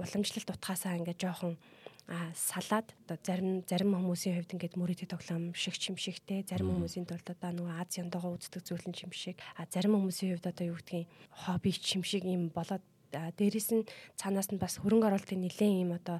уламжлалт 0.00 0.48
утгаасаа 0.48 0.96
ингээд 0.96 1.20
жоохон 1.20 1.60
а 2.08 2.32
салаад 2.34 2.88
одоо 3.06 3.16
зарим 3.22 3.62
зарим 3.68 3.94
хүмүүсийн 3.94 4.34
хувьд 4.34 4.54
ингээд 4.56 4.74
мөрөдө 4.74 5.06
тоглоом 5.06 5.54
шиг 5.54 5.78
чимшигтэй 5.78 6.42
зарим 6.42 6.74
хүмүүсийн 6.74 7.06
тулд 7.06 7.28
одоо 7.30 7.50
нөгөө 7.54 7.78
Азийн 7.78 8.10
догоо 8.10 8.34
үздэг 8.34 8.62
зүйл 8.66 8.82
нь 8.90 8.96
чимшиг 8.98 9.38
а 9.54 9.70
зарим 9.70 9.94
хүмүүсийн 9.94 10.34
хувьд 10.34 10.50
одоо 10.50 10.66
юу 10.66 10.76
гэдгийг 10.82 11.06
хобби 11.30 11.70
чимшиг 11.70 12.26
юм 12.26 12.50
болоод 12.50 12.82
дээрэс 13.12 13.68
нь 13.76 13.88
цаанаас 14.16 14.48
нь 14.52 14.62
бас 14.62 14.80
хөрөнгө 14.80 15.08
оруулалтын 15.12 15.44
нэлээд 15.44 15.82
юм 15.84 15.92
одоо 15.96 16.18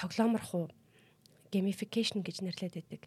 тоглооморхуу 0.00 0.72
gamification 1.52 2.26
гэж 2.26 2.42
нэрлэдэг. 2.42 3.00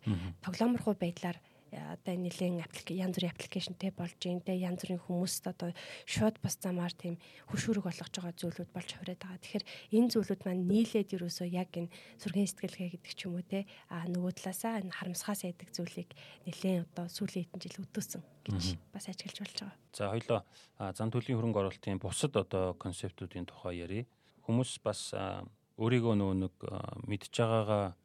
Тоглооморхуу 0.45 0.95
байдлаар 0.95 1.37
одоо 1.71 2.15
нэлээд 2.15 2.63
апплик 2.63 2.87
янз 2.95 3.15
бүрийн 3.17 3.33
аппликейшнтэй 3.35 3.91
болж 3.91 4.15
байна. 4.21 4.45
Тэгээ 4.45 4.65
янз 4.67 4.79
бүрийн 4.83 5.03
хүмүүст 5.03 5.43
одоо 5.51 5.69
шууд 6.07 6.39
бас 6.39 6.55
замаар 6.61 6.93
тийм 6.95 7.19
хөшүүрэг 7.51 7.83
болгож 7.83 8.13
байгаа 8.13 8.35
зүйлүүд 8.39 8.71
болж 8.71 8.89
хувираад 8.95 9.19
байгаа. 9.19 9.41
Тэгэхээр 9.43 9.65
энэ 9.97 10.11
зүйлүүд 10.15 10.41
маань 10.47 10.63
нийлээд 10.67 11.15
ерөөсөө 11.15 11.47
яг 11.51 11.71
энэ 11.75 11.91
сүргийн 12.21 12.47
сэтгэлгээ 12.47 12.89
гэдэг 12.95 13.13
ч 13.13 13.21
юм 13.27 13.35
уу 13.35 13.43
те 13.43 13.67
а 13.91 14.07
нөгөө 14.07 14.31
талаасаа 14.39 14.79
энэ 14.79 14.95
харамсахаас 14.95 15.43
яадаг 15.43 15.69
зүйлийг 15.75 16.09
нэлээд 16.47 16.87
одоо 16.87 17.05
сүүлийн 17.11 17.45
хэдэн 17.51 17.61
жил 17.67 17.83
өдөөсөн 17.83 18.23
гэж 18.47 18.63
бас 18.95 19.05
ажиглаж 19.11 19.37
болж 19.43 19.57
байгаа. 19.59 19.77
За 19.91 20.03
хоёлоо 20.13 20.39
зам 20.95 21.09
төлөвийн 21.11 21.37
хөрөнгө 21.37 21.61
оруулалтын 21.67 21.99
бусад 21.99 22.33
одоо 22.39 22.75
концептуудын 22.79 23.49
тухай 23.49 23.83
ярив. 23.83 24.07
Хүмүүс 24.47 24.79
бас 24.79 25.11
өөрийгөө 25.77 26.15
нөгөө 26.15 26.37
нэг 26.41 26.55
мэдж 27.05 27.33
байгаагаа 27.35 27.97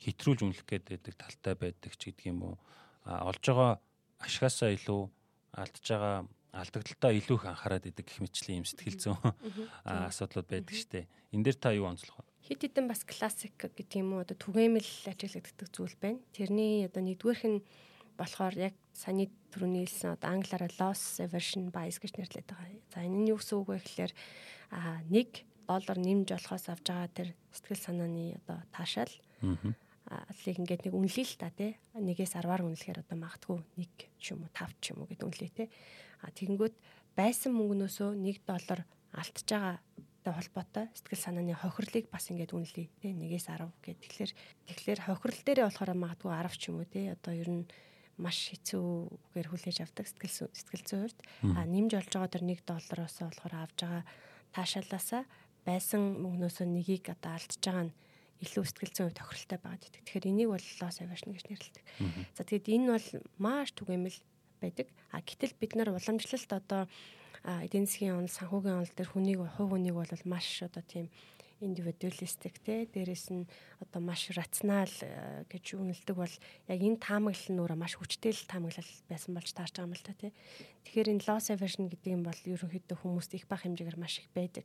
хитрүүлж 0.00 0.40
үнэлэх 0.44 0.66
гэдэг 0.68 1.14
талтай 1.16 1.54
байдаг 1.56 1.92
ч 1.96 2.08
гэдэг 2.08 2.32
юм 2.32 2.40
уу 2.44 2.56
олж 3.06 3.42
байгаа 3.44 3.72
ашгаасаа 4.20 4.70
илүү 4.76 5.02
алдж 5.56 5.84
байгаа 5.88 6.26
алдагдaltaа 6.52 7.12
илүү 7.14 7.36
их 7.38 7.46
анхаарат 7.46 7.86
идэг 7.86 8.06
гэх 8.10 8.22
мэтчлийн 8.22 8.62
юм 8.62 8.66
сэтгэл 8.66 8.98
зүйн 8.98 9.18
асуудлууд 9.86 10.48
байдаг 10.50 10.74
штэ. 10.74 11.06
Энд 11.30 11.46
дээр 11.46 11.58
та 11.58 11.70
юу 11.70 11.86
онцлох 11.86 12.18
вэ? 12.18 12.26
Хит 12.42 12.66
хитэн 12.66 12.90
бас 12.90 13.06
классик 13.06 13.54
гэдэг 13.54 14.02
юм 14.02 14.18
уу 14.18 14.26
одоо 14.26 14.34
түгээмэл 14.34 15.14
ажиглагддаг 15.14 15.68
зүйл 15.70 15.94
байна. 16.02 16.18
Тэрний 16.34 16.90
одоо 16.90 17.02
нэгдүгээрх 17.06 17.44
нь 17.46 17.62
болохоор 18.18 18.54
яг 18.58 18.74
саний 18.92 19.30
түрүүний 19.54 19.86
хэлсэн 19.86 20.18
одоо 20.18 20.28
англиараа 20.34 20.70
loss 20.82 21.22
aversion 21.22 21.70
bias 21.70 22.02
гэж 22.02 22.18
нэрлэдэг 22.18 22.50
байгаа. 22.50 22.82
За 22.90 23.06
энэ 23.06 23.16
нь 23.16 23.30
юу 23.30 23.38
гэсэн 23.38 23.56
үг 23.62 23.68
вэ 23.70 23.78
гэхээр 23.78 24.12
а 24.74 25.00
1 25.06 25.46
доллар 25.70 25.98
нэмж 26.02 26.28
болохоос 26.34 26.66
авж 26.66 26.84
байгаа 26.90 27.08
тэр 27.14 27.28
сэтгэл 27.54 27.78
санааны 27.86 28.42
одоо 28.42 28.58
таашаал 28.74 29.14
алыг 30.10 30.56
ингээд 30.58 30.90
нэг 30.90 30.94
үнэлээ 30.94 31.26
л 31.26 31.36
та 31.38 31.54
тий. 31.54 31.78
Нэгээс 31.94 32.34
10-аар 32.34 32.66
үнэлэхээр 32.66 33.06
одоо 33.06 33.18
магтгүй 33.18 33.62
1 33.78 34.10
ч 34.18 34.34
юм 34.34 34.42
уу 34.42 34.50
5 34.50 34.82
ч 34.82 34.84
юм 34.90 35.06
уу 35.06 35.08
гэд 35.10 35.22
үнэлээ 35.22 35.52
тий. 35.54 35.68
А 36.26 36.34
тэгэнгүүт 36.34 36.74
байсан 37.14 37.54
мөнгнөөсөө 37.54 38.18
1 38.18 38.42
доллар 38.42 38.82
алдж 39.14 39.46
байгаа 39.46 39.78
та 40.20 40.30
холбоотой 40.34 40.86
сэтгэл 40.98 41.24
санааны 41.24 41.54
хохирлыг 41.54 42.10
бас 42.10 42.26
ингээд 42.26 42.52
үнэлээ 42.52 42.88
тий. 42.98 43.12
Нэгээс 43.14 43.54
10 43.54 43.70
гэд 43.86 43.98
тэгэхээр 44.02 44.30
тэгэхээр 44.66 45.00
хохирол 45.06 45.40
дээрээ 45.46 45.66
болохоор 45.70 45.90
магадгүй 45.94 46.32
10 46.34 46.58
ч 46.58 46.62
юм 46.68 46.76
уу 46.82 46.88
тий. 46.90 47.06
Одоо 47.14 47.32
ер 47.32 47.48
нь 47.48 47.64
маш 48.20 48.52
хэцүүгээр 48.52 49.48
хүлээж 49.48 49.78
авдаг 49.80 50.04
сэтгэл 50.10 50.52
сэтгэл 50.52 50.84
зүйн 50.84 51.02
хувьд 51.08 51.20
а 51.56 51.64
нэмж 51.64 51.90
олж 51.96 52.12
байгаа 52.12 52.34
тэр 52.34 52.44
1 52.44 52.68
доллароос 52.68 53.16
болохоор 53.24 53.54
авж 53.64 53.78
байгаа 53.80 54.04
таашаалаасаа 54.52 55.22
байсан 55.64 56.20
мөнгнөөсөө 56.20 56.66
нэгийг 56.68 57.08
одоо 57.14 57.32
алдж 57.32 57.56
байгаа 57.64 57.84
нь 57.88 57.96
илүү 58.40 58.64
сэтгэл 58.64 58.96
зүйн 58.96 59.16
тохиролтой 59.16 59.58
байгаад 59.60 59.84
байдаг. 59.84 60.02
Тэгэхээр 60.04 60.30
энийг 60.32 60.48
бол 60.50 60.66
loss 60.80 60.96
aversion 61.00 61.32
гэж 61.36 61.44
нэрлэдэг. 61.48 61.84
За 62.36 62.42
тэгэд 62.44 62.66
энэ 62.72 62.88
бол 62.96 63.08
маш 63.38 63.68
түгээмэл 63.76 64.18
байдаг. 64.60 64.86
А 65.12 65.20
гэтэл 65.20 65.54
бид 65.60 65.72
нар 65.76 65.92
уламжлалт 65.92 66.52
одоо 66.52 66.88
эдийн 67.44 67.88
засгийн 67.88 68.20
онол, 68.20 68.32
санхүүгийн 68.32 68.80
онол 68.80 68.92
дээр 68.96 69.10
хүнийг 69.12 69.40
хувь 69.56 69.72
хүнийг 69.72 69.96
бол 69.96 70.12
маш 70.28 70.60
одоо 70.64 70.84
тийм 70.84 71.08
индивидуалистик 71.60 72.56
те 72.64 72.88
дээрэс 72.88 73.32
нь 73.32 73.44
одоо 73.80 74.00
маш 74.00 74.32
рационал 74.32 74.92
гэж 75.48 75.76
үнэлдэг 75.76 76.16
бол 76.16 76.34
яг 76.68 76.80
энэ 76.80 77.00
таамаглал 77.00 77.52
нь 77.52 77.60
өөрөө 77.60 77.78
маш 77.80 78.00
хүчтэй 78.00 78.32
л 78.32 78.48
таамаглал 78.48 78.92
байсан 79.08 79.36
болж 79.36 79.52
таарч 79.52 79.76
байгаа 79.76 79.88
юм 79.88 79.96
л 79.96 80.04
та 80.04 80.16
те. 80.16 80.32
Тэгэхээр 80.88 81.12
энэ 81.12 81.24
loss 81.28 81.52
aversion 81.52 81.92
гэдэг 81.92 82.10
юм 82.16 82.24
бол 82.24 82.40
ерөнхийдөө 82.48 82.96
хүмүүст 83.04 83.32
их 83.36 83.44
бах 83.44 83.64
хэмжээгээр 83.64 84.00
маш 84.00 84.24
их 84.24 84.28
байдаг. 84.32 84.64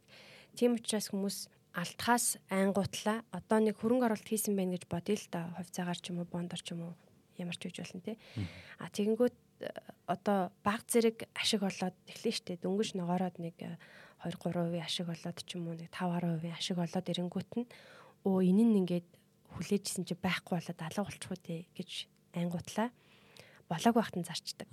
Тийм 0.56 0.80
учраас 0.80 1.12
хүмүүс 1.12 1.52
алтхаас 1.76 2.40
айнгуутлаа 2.48 3.28
одоо 3.36 3.60
нэг 3.60 3.76
хөрөнгө 3.84 4.08
оруулалт 4.08 4.32
хийсэн 4.32 4.56
байх 4.56 4.72
гэж 4.72 4.84
бодъё 4.88 5.16
л 5.20 5.28
да 5.28 5.52
хувьцаагаар 5.60 6.00
ч 6.00 6.16
юм 6.16 6.24
уу 6.24 6.28
бондор 6.32 6.62
ч 6.64 6.72
юм 6.72 6.88
уу 6.88 6.94
ямар 7.36 7.58
ч 7.60 7.68
үж 7.68 7.84
болно 7.84 8.00
те. 8.00 8.16
А 8.80 8.88
тэгэнгүүт 8.88 9.36
одоо 10.08 10.56
баг 10.64 10.88
зэрэг 10.88 11.28
ашиг 11.36 11.68
олоод 11.68 11.96
эхлэн 12.08 12.36
штэ. 12.36 12.64
Дөнгөж 12.64 12.96
ногоороод 12.96 13.44
нэг 13.44 13.60
2 13.60 13.76
3% 14.24 14.80
ашиг 14.80 15.08
болоод 15.12 15.38
ч 15.44 15.50
юм 15.60 15.68
уу 15.68 15.76
нэг 15.76 15.92
5 15.92 16.48
10% 16.48 16.56
ашиг 16.56 16.80
болоод 16.80 17.12
ирэнгүүт 17.12 17.52
нь 17.60 17.68
өө 18.24 18.40
энэ 18.40 18.64
нь 18.64 18.80
ингээд 18.80 19.08
хүлээжсэн 19.60 20.08
чи 20.08 20.16
байхгүй 20.16 20.56
болоод 20.64 20.80
алга 20.80 21.04
болчих 21.04 21.32
уу 21.32 21.40
те 21.44 21.68
гэж 21.76 22.08
айнгуутлаа 22.40 22.88
болоог 23.68 23.96
байхад 24.00 24.16
нь 24.16 24.28
зарчдаг. 24.28 24.68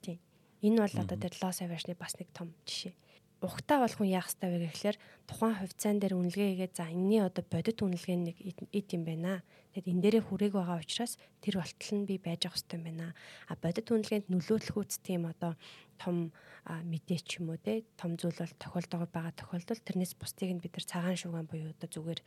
Тийм. 0.00 0.18
Энэ 0.64 0.80
бол 0.80 0.96
одоо 0.96 1.16
тэр 1.20 1.34
loss 1.44 1.60
aversion-ы 1.60 1.96
бас 2.00 2.16
нэг 2.16 2.32
том 2.32 2.56
жишээ 2.64 2.96
ухтаа 3.42 3.82
бол 3.82 3.90
хүн 3.90 4.08
яах 4.14 4.30
ёстой 4.30 4.48
вэ 4.54 4.70
гэхлээр 4.70 4.96
тухайн 5.26 5.58
хувьцаан 5.58 5.98
дээр 5.98 6.14
үнэлгээ 6.14 6.48
хийгээд 6.54 6.74
за 6.78 6.86
энэний 6.86 7.22
одоо 7.26 7.42
бодит 7.42 7.82
үнэлгээ 7.82 8.18
нэг 8.22 8.36
эд 8.70 8.88
юм 8.94 9.02
байна. 9.02 9.42
Тэгэд 9.74 9.90
энэ 9.90 10.02
дээрээ 10.02 10.22
хүрээг 10.30 10.54
байгаа 10.54 10.78
учраас 10.78 11.18
тэр 11.42 11.58
болтол 11.58 11.92
нь 11.98 12.06
би 12.06 12.22
байж 12.22 12.46
авах 12.46 12.62
ёстой 12.62 12.78
юм 12.78 12.84
байна. 12.86 13.06
А 13.50 13.58
бодит 13.58 13.90
үнэлгээнд 13.90 14.30
нөлөөтлөх 14.30 14.76
үст 14.78 15.02
тийм 15.02 15.26
одоо 15.26 15.58
том 15.98 16.30
мэдээ 16.62 17.20
ч 17.26 17.42
юм 17.42 17.50
уу 17.50 17.58
те 17.58 17.82
том 17.98 18.14
зүйл 18.14 18.38
бол 18.38 18.54
тохиолдогоо 18.62 19.08
байгаа 19.10 19.34
тохиолдолд 19.34 19.82
тэрнээс 19.82 20.14
бусдыг 20.14 20.50
нь 20.54 20.62
бид 20.62 20.78
нар 20.78 20.86
цагаан 20.86 21.18
шугаан 21.18 21.50
буюу 21.50 21.74
одоо 21.74 21.88
зүгээр 21.90 22.20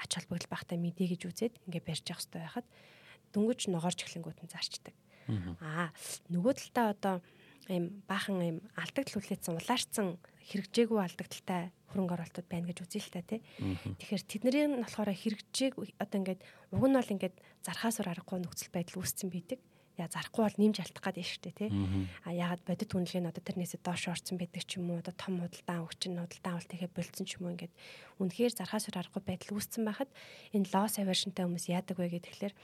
ач 0.00 0.10
холбогдол 0.16 0.48
багтаа 0.48 0.80
мэдээ 0.80 1.12
гэж 1.12 1.22
үзээд 1.28 1.54
ингээ 1.68 1.84
барьж 1.84 2.04
явах 2.08 2.24
ёстой 2.24 2.40
байхад 2.40 2.66
дөнгөж 3.36 3.60
ногоорч 3.68 4.00
эхлэнгүүт 4.08 4.40
нь 4.40 4.52
зарчдаг. 4.52 4.96
Аа 5.60 5.92
нөгөө 6.32 6.52
талдаа 6.56 6.86
одоо 6.96 7.14
ийм 7.68 8.02
баахан 8.08 8.40
ийм 8.40 8.58
алдагдал 8.80 9.20
хүлээсэн 9.20 9.60
улаарцсан 9.60 10.16
хэрэгжээгүй 10.48 10.98
алдагдaltaй 11.04 11.68
хөрөнгө 11.92 12.14
оруулалтууд 12.16 12.48
байна 12.48 12.68
гэж 12.68 12.78
үзье 12.84 13.00
л 13.04 13.12
та 13.12 13.20
тий. 13.24 13.40
Тэгэхээр 14.00 14.24
тэдний 14.24 14.66
нь 14.68 14.80
болохоор 14.84 15.12
хэрэгжээг 15.12 15.74
одоо 16.00 16.16
ингээд 16.20 16.40
уг 16.72 16.84
нь 16.88 16.96
бол 16.96 17.12
ингээд 17.12 17.36
зархаасаар 17.64 18.12
аргагүй 18.12 18.40
нөхцөл 18.40 18.72
байдал 18.72 19.00
үүссэн 19.00 19.28
бидэг. 19.28 19.60
Яа 20.00 20.08
зарахгүй 20.08 20.42
бол 20.46 20.60
нэмж 20.62 20.76
алтах 20.78 21.04
гад 21.04 21.18
шүү 21.18 21.42
дээ 21.42 21.56
тий. 21.58 21.70
А 22.22 22.30
ягаад 22.30 22.62
бодит 22.64 22.92
үнэлгээ 22.92 23.22
нь 23.24 23.30
одоо 23.32 23.42
тэрнээсээ 23.42 23.80
доош 23.82 24.04
орсон 24.08 24.36
байдаг 24.38 24.62
ч 24.62 24.78
юм 24.78 24.94
уу 24.94 25.02
одоо 25.02 25.12
том 25.16 25.42
худалдаан 25.42 25.84
өвчин 25.84 26.16
худалдаан 26.22 26.54
авалт 26.54 26.72
ихэ 26.76 26.88
болцсон 26.92 27.26
ч 27.26 27.36
юм 27.36 27.50
уу 27.50 27.52
ингээд 27.58 27.74
үнэхээр 28.22 28.52
зархаасаар 28.62 29.00
аргагүй 29.02 29.22
байдал 29.26 29.58
үүссэн 29.58 29.82
байхад 29.82 30.10
энэ 30.54 30.70
loss 30.70 31.02
aversionтэй 31.02 31.44
хүмүүс 31.50 31.66
яадаг 31.66 31.96
вэ 31.98 32.14
гэхээр 32.14 32.54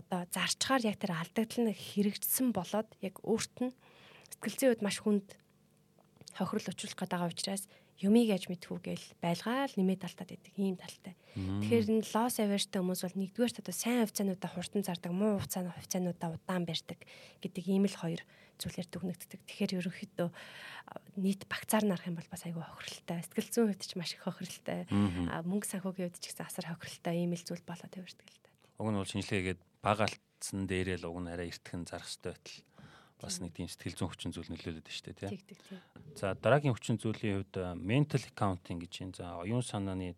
одоо 0.00 0.24
зарчгаар 0.32 0.82
яг 0.88 0.96
тэр 0.96 1.12
алдагдал 1.12 1.68
нь 1.68 1.76
хэрэгжсэн 1.76 2.56
болоод 2.56 2.88
яг 3.04 3.20
өөрт 3.20 3.56
нь 3.68 3.72
сэтгэл 4.36 4.58
зүйн 4.60 4.72
үед 4.76 4.84
маш 4.84 5.00
хүнд 5.00 5.28
хохирол 6.36 6.68
гээд 6.68 7.10
байгаа 7.10 7.32
учраас 7.32 7.64
юмыг 7.96 8.28
яаж 8.28 8.52
мэдхүү 8.52 8.78
гээл 8.84 9.06
байлгаал 9.24 9.72
нэмээд 9.72 10.04
талтаад 10.04 10.30
байдаг 10.36 10.54
ийм 10.60 10.76
талтай. 10.76 11.16
Тэгэхээр 11.32 12.04
энэ 12.04 12.08
loss 12.12 12.36
aversion 12.36 12.84
хүмүүс 12.84 13.02
бол 13.08 13.20
нэгдүгээр 13.24 13.60
одоо 13.64 13.72
сайн 13.72 14.04
хувьцаануудаа 14.04 14.50
хурдан 14.52 14.84
зардаг, 14.84 15.12
муу 15.16 15.40
хувьцааны 15.40 15.72
хувьцаануудаа 15.72 16.36
удаан 16.36 16.64
барьдаг 16.68 17.00
гэдэг 17.40 17.64
ийм 17.64 17.88
л 17.88 17.96
хоёр 17.96 18.20
зүйлээр 18.60 18.88
дүгнэгддэг. 18.92 19.40
Тэгэхээр 19.48 19.76
ерөнхийдөө 19.80 20.28
нийт 21.16 21.48
багцаар 21.48 21.84
нарах 21.88 22.04
юм 22.04 22.20
бол 22.20 22.28
бас 22.28 22.44
айгүй 22.44 22.60
хохиролтой. 22.60 23.20
Сэтгэл 23.24 23.52
зүйн 23.52 23.68
хувьд 23.72 23.84
ч 23.84 23.92
маш 23.96 24.12
их 24.12 24.24
хохиролтой. 24.28 24.84
Мөнгө 24.92 25.68
санхүүгийн 25.72 26.08
хувьд 26.12 26.20
ч 26.20 26.24
гэсэн 26.36 26.44
асар 26.44 26.68
хохиролтой 26.68 27.14
ийм 27.16 27.32
л 27.32 27.44
зүйл 27.44 27.64
болоод 27.64 27.92
тавьдаг 27.92 28.28
л 28.28 28.40
та. 28.44 28.48
Уг 28.80 28.88
нь 28.92 29.00
бол 29.00 29.08
шинжилгээгээд 29.08 29.60
бага 29.80 30.04
алтсан 30.08 30.68
дээрээ 30.68 31.00
л 31.00 31.08
уг 31.08 31.20
нь 31.24 31.32
арай 31.32 31.48
эртхэн 31.52 31.88
зарах 31.88 32.08
хэрэгтэй 32.08 32.32
байтал 32.32 32.75
бас 33.20 33.40
нэг 33.40 33.56
тийм 33.56 33.68
сэтгэл 33.68 33.96
зүйн 33.96 34.10
хүчин 34.12 34.32
зүйл 34.36 34.50
нөлөөлөд 34.52 34.84
дээ 34.84 35.16
тийм. 35.16 35.80
За 36.16 36.36
дараагийн 36.36 36.76
хүчин 36.76 37.00
зүйлийн 37.00 37.44
хувьд 37.44 37.56
mental 37.80 38.22
accounting 38.22 38.78
гэж 38.84 38.92
юм. 39.00 39.10
За 39.16 39.40
оюун 39.40 39.64
санааны 39.64 40.14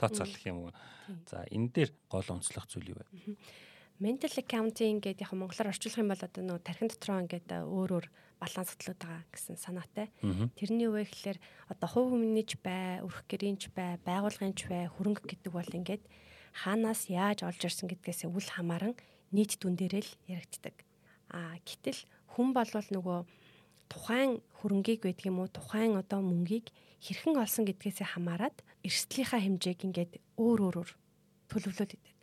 тооцоолох 0.00 0.42
юм 0.48 0.56
уу? 0.68 0.72
За 1.28 1.44
энэ 1.52 1.68
дээр 1.70 1.90
гол 2.08 2.26
онцлог 2.32 2.64
зүйл 2.66 2.96
юу 2.96 2.98
вэ? 2.98 3.36
Mental 4.00 4.32
accounting 4.40 5.00
гэдэг 5.00 5.24
яг 5.24 5.32
монголоор 5.32 5.72
орчуулах 5.72 6.00
юм 6.00 6.10
бол 6.12 6.24
одоо 6.24 6.42
нөгөө 6.44 6.64
тархин 6.64 6.88
дотроо 6.88 7.20
ингээд 7.24 7.48
өөр 7.64 7.90
өөр 7.96 8.06
баланстлууд 8.40 9.00
байгаа 9.00 9.24
гэсэн 9.32 9.56
санаатай. 9.56 10.12
Тэрний 10.56 10.88
үе 10.92 11.08
гэхэлэр 11.08 11.38
одоо 11.72 11.88
хувь 11.88 12.12
хүмүүнийч 12.12 12.60
бай, 12.60 13.00
өрх 13.00 13.24
гэрийнч 13.24 13.72
бай, 13.72 13.96
байгууллагынч 14.04 14.68
бай, 14.68 14.92
хөрөнгө 14.92 15.24
гэдэг 15.24 15.52
бол 15.52 15.72
ингээд 15.72 16.04
хаанаас 16.52 17.08
яаж 17.08 17.48
олж 17.48 17.60
ирсэн 17.64 17.88
гэдгээс 17.88 18.28
үл 18.28 18.44
хамааран 18.44 18.92
нийт 19.32 19.56
дүн 19.56 19.80
дээрээ 19.80 20.04
л 20.04 20.12
яригддаг. 20.28 20.85
А 21.36 21.60
гэтэл 21.68 22.00
хүн 22.32 22.56
болвол 22.56 22.88
нөгөө 22.96 23.18
тухайн 23.92 24.40
хөрөнгийг 24.58 25.04
байдаг 25.04 25.26
юм 25.28 25.38
уу 25.44 25.48
тухайн 25.52 26.00
одоо 26.00 26.24
мөнгийг 26.24 26.72
хэрхэн 27.04 27.36
олсон 27.36 27.68
гэдгээсээ 27.68 28.08
хамаарат 28.16 28.56
эрсдлийнхаа 28.86 29.40
хэмжээг 29.44 29.80
ингээд 29.84 30.12
өөр 30.40 30.60
өөрөөр 30.66 30.90
төлөвлөд 31.52 31.92
идэг. 31.92 32.14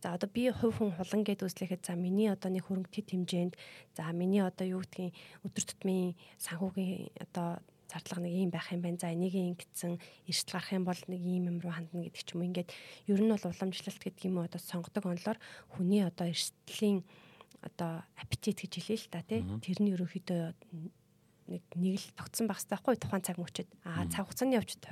За 0.00 0.16
одоо 0.16 0.28
би 0.32 0.48
хувь 0.52 0.76
хүн 0.76 0.92
хулан 0.96 1.22
гэд 1.24 1.44
үзлэхэд 1.44 1.84
за 1.84 1.96
миний 1.96 2.28
одоо 2.28 2.48
нэг 2.52 2.64
хөрөнгө 2.64 2.92
тэт 2.92 3.08
хэмжээнд 3.12 3.54
за 3.96 4.12
миний 4.12 4.40
одоо 4.40 4.64
юу 4.64 4.80
гэдгийг 4.84 5.12
өдөр 5.44 5.64
тутмын 5.64 6.16
санхүүгийн 6.40 7.12
одоо 7.20 7.60
зардлага 7.90 8.24
нэг 8.24 8.32
юм 8.32 8.50
байх 8.54 8.72
юм 8.72 8.80
байна. 8.80 8.96
За 8.96 9.12
энийг 9.12 9.34
ингэсэн 9.36 10.00
эрсдэл 10.24 10.56
гарах 10.56 10.72
юм 10.72 10.84
бол 10.88 11.00
нэг 11.04 11.20
ийм 11.20 11.44
юм 11.52 11.58
руу 11.60 11.74
хандна 11.74 12.06
гэдэг 12.06 12.22
ч 12.24 12.32
юм. 12.32 12.48
Ингээд 12.48 12.70
ер 13.12 13.20
нь 13.20 13.28
бол 13.28 13.44
уламжлалт 13.44 14.00
гэдэг 14.00 14.24
юм 14.24 14.40
уу 14.40 14.46
одоо 14.48 14.60
сонгодог 14.62 15.04
онлоор 15.04 15.38
хүний 15.74 16.00
одоо 16.00 16.26
эрсдлийн 16.32 17.04
одоо 17.60 18.04
аппетит 18.16 18.64
гэж 18.64 18.72
хэлээ 18.80 18.98
л 18.98 19.12
та 19.12 19.20
тий. 19.24 19.44
Тэр 19.60 19.78
нь 19.84 19.92
ерөөхдөө 19.92 20.42
нэг 21.50 21.62
нэг 21.74 21.94
л 21.98 22.08
тогтсон 22.14 22.46
хэрэгтэй 22.46 22.70
байхгүй 22.70 22.94
тухайн 22.96 23.26
цаг 23.26 23.36
мөчөд. 23.42 23.68
Аа 23.82 24.06
цаг 24.06 24.30
хугацааны 24.30 24.54
явцад 24.54 24.86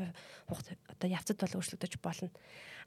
одоо 0.91 1.09
явцад 1.09 1.39
бол 1.39 1.57
өөрчлөгдөж 1.63 1.93
болно. 2.03 2.31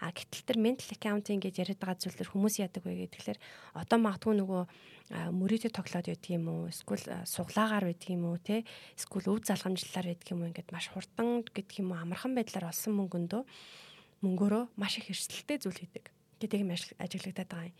А 0.03 0.11
гэтэл 0.11 0.43
тэр 0.43 0.57
mental 0.59 0.91
accounting 0.91 1.39
гэж 1.39 1.55
яриад 1.61 1.79
байгаа 1.79 2.03
зүйлээр 2.03 2.31
хүмүүс 2.35 2.55
яадаг 2.59 2.83
вэ 2.83 3.07
гэхээр 3.07 3.39
одоо 3.79 3.97
магадгүй 4.01 4.33
нөгөө 4.43 4.63
мөрөдө 5.31 5.69
тоглоод 5.71 6.09
байдаг 6.09 6.31
юм 6.35 6.45
уу? 6.51 6.67
Эсвэл 6.67 7.23
суглаагаар 7.23 7.85
байдаг 7.87 8.09
юм 8.11 8.27
уу 8.27 8.37
те? 8.41 8.67
Эсвэл 8.97 9.29
өв 9.29 9.45
залгамжлалаар 9.45 10.07
байдаг 10.11 10.27
юм 10.33 10.41
уу? 10.43 10.49
Ингээд 10.51 10.73
маш 10.73 10.91
хурдан 10.91 11.45
гэдэг 11.47 11.79
юм 11.79 11.95
уу 11.95 12.01
амархан 12.01 12.35
байдлаар 12.35 12.73
олсон 12.73 12.97
мөнгөндөө 12.97 13.41
мөнгөөрөө 14.25 14.63
маш 14.75 14.99
их 14.99 15.13
эрсдэлтэй 15.13 15.57
зүйл 15.61 15.79
хийдэг. 15.79 16.11
гэдэг 16.41 16.59
юм 16.65 16.73
ажиглагдаад 16.73 17.49
байгаа 17.49 17.69
юм. 17.69 17.77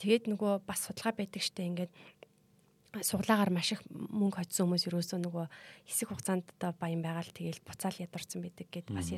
Тэгээд 0.00 0.24
нөгөө 0.32 0.64
бас 0.64 0.88
судалгаа 0.88 1.14
байдаг 1.20 1.42
штэ 1.44 1.68
ингээд 1.68 1.92
суглаагаар 3.04 3.52
маш 3.54 3.76
их 3.76 3.84
мөнгө 3.92 4.42
хоцсон 4.42 4.66
хүмүүс 4.66 4.88
юусоо 4.90 5.20
нөгөө 5.22 5.46
хэсэг 5.86 6.08
хугацаанд 6.10 6.48
одоо 6.58 6.74
баян 6.74 7.04
байгаа 7.04 7.22
л 7.22 7.36
тэгээл 7.36 7.62
буцаал 7.62 8.02
ядарсан 8.02 8.42
байдаг 8.42 8.66
гэд 8.72 8.90
бас 8.90 9.12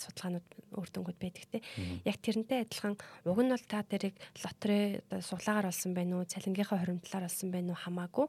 судалгаанууд 0.00 0.48
үр 0.80 0.88
дүнгууд 0.88 1.18
байдаг 1.20 1.44
те. 1.52 1.58
Яг 2.08 2.16
тэрнтэй 2.24 2.64
адилхан 2.64 2.96
уг 3.28 3.38
нь 3.44 3.52
бол 3.52 3.66
та 3.68 3.84
тэрийг 3.84 4.16
лотерей 4.40 5.04
одоо 5.06 5.20
суглаагаар 5.20 5.68
олсон 5.68 5.92
байна 5.92 6.18
уу, 6.18 6.24
цалингийнхаа 6.24 6.80
хуримтлаар 6.80 7.28
олсон 7.28 7.52
байна 7.52 7.76
уу 7.76 7.78
хамаагүй 7.78 8.26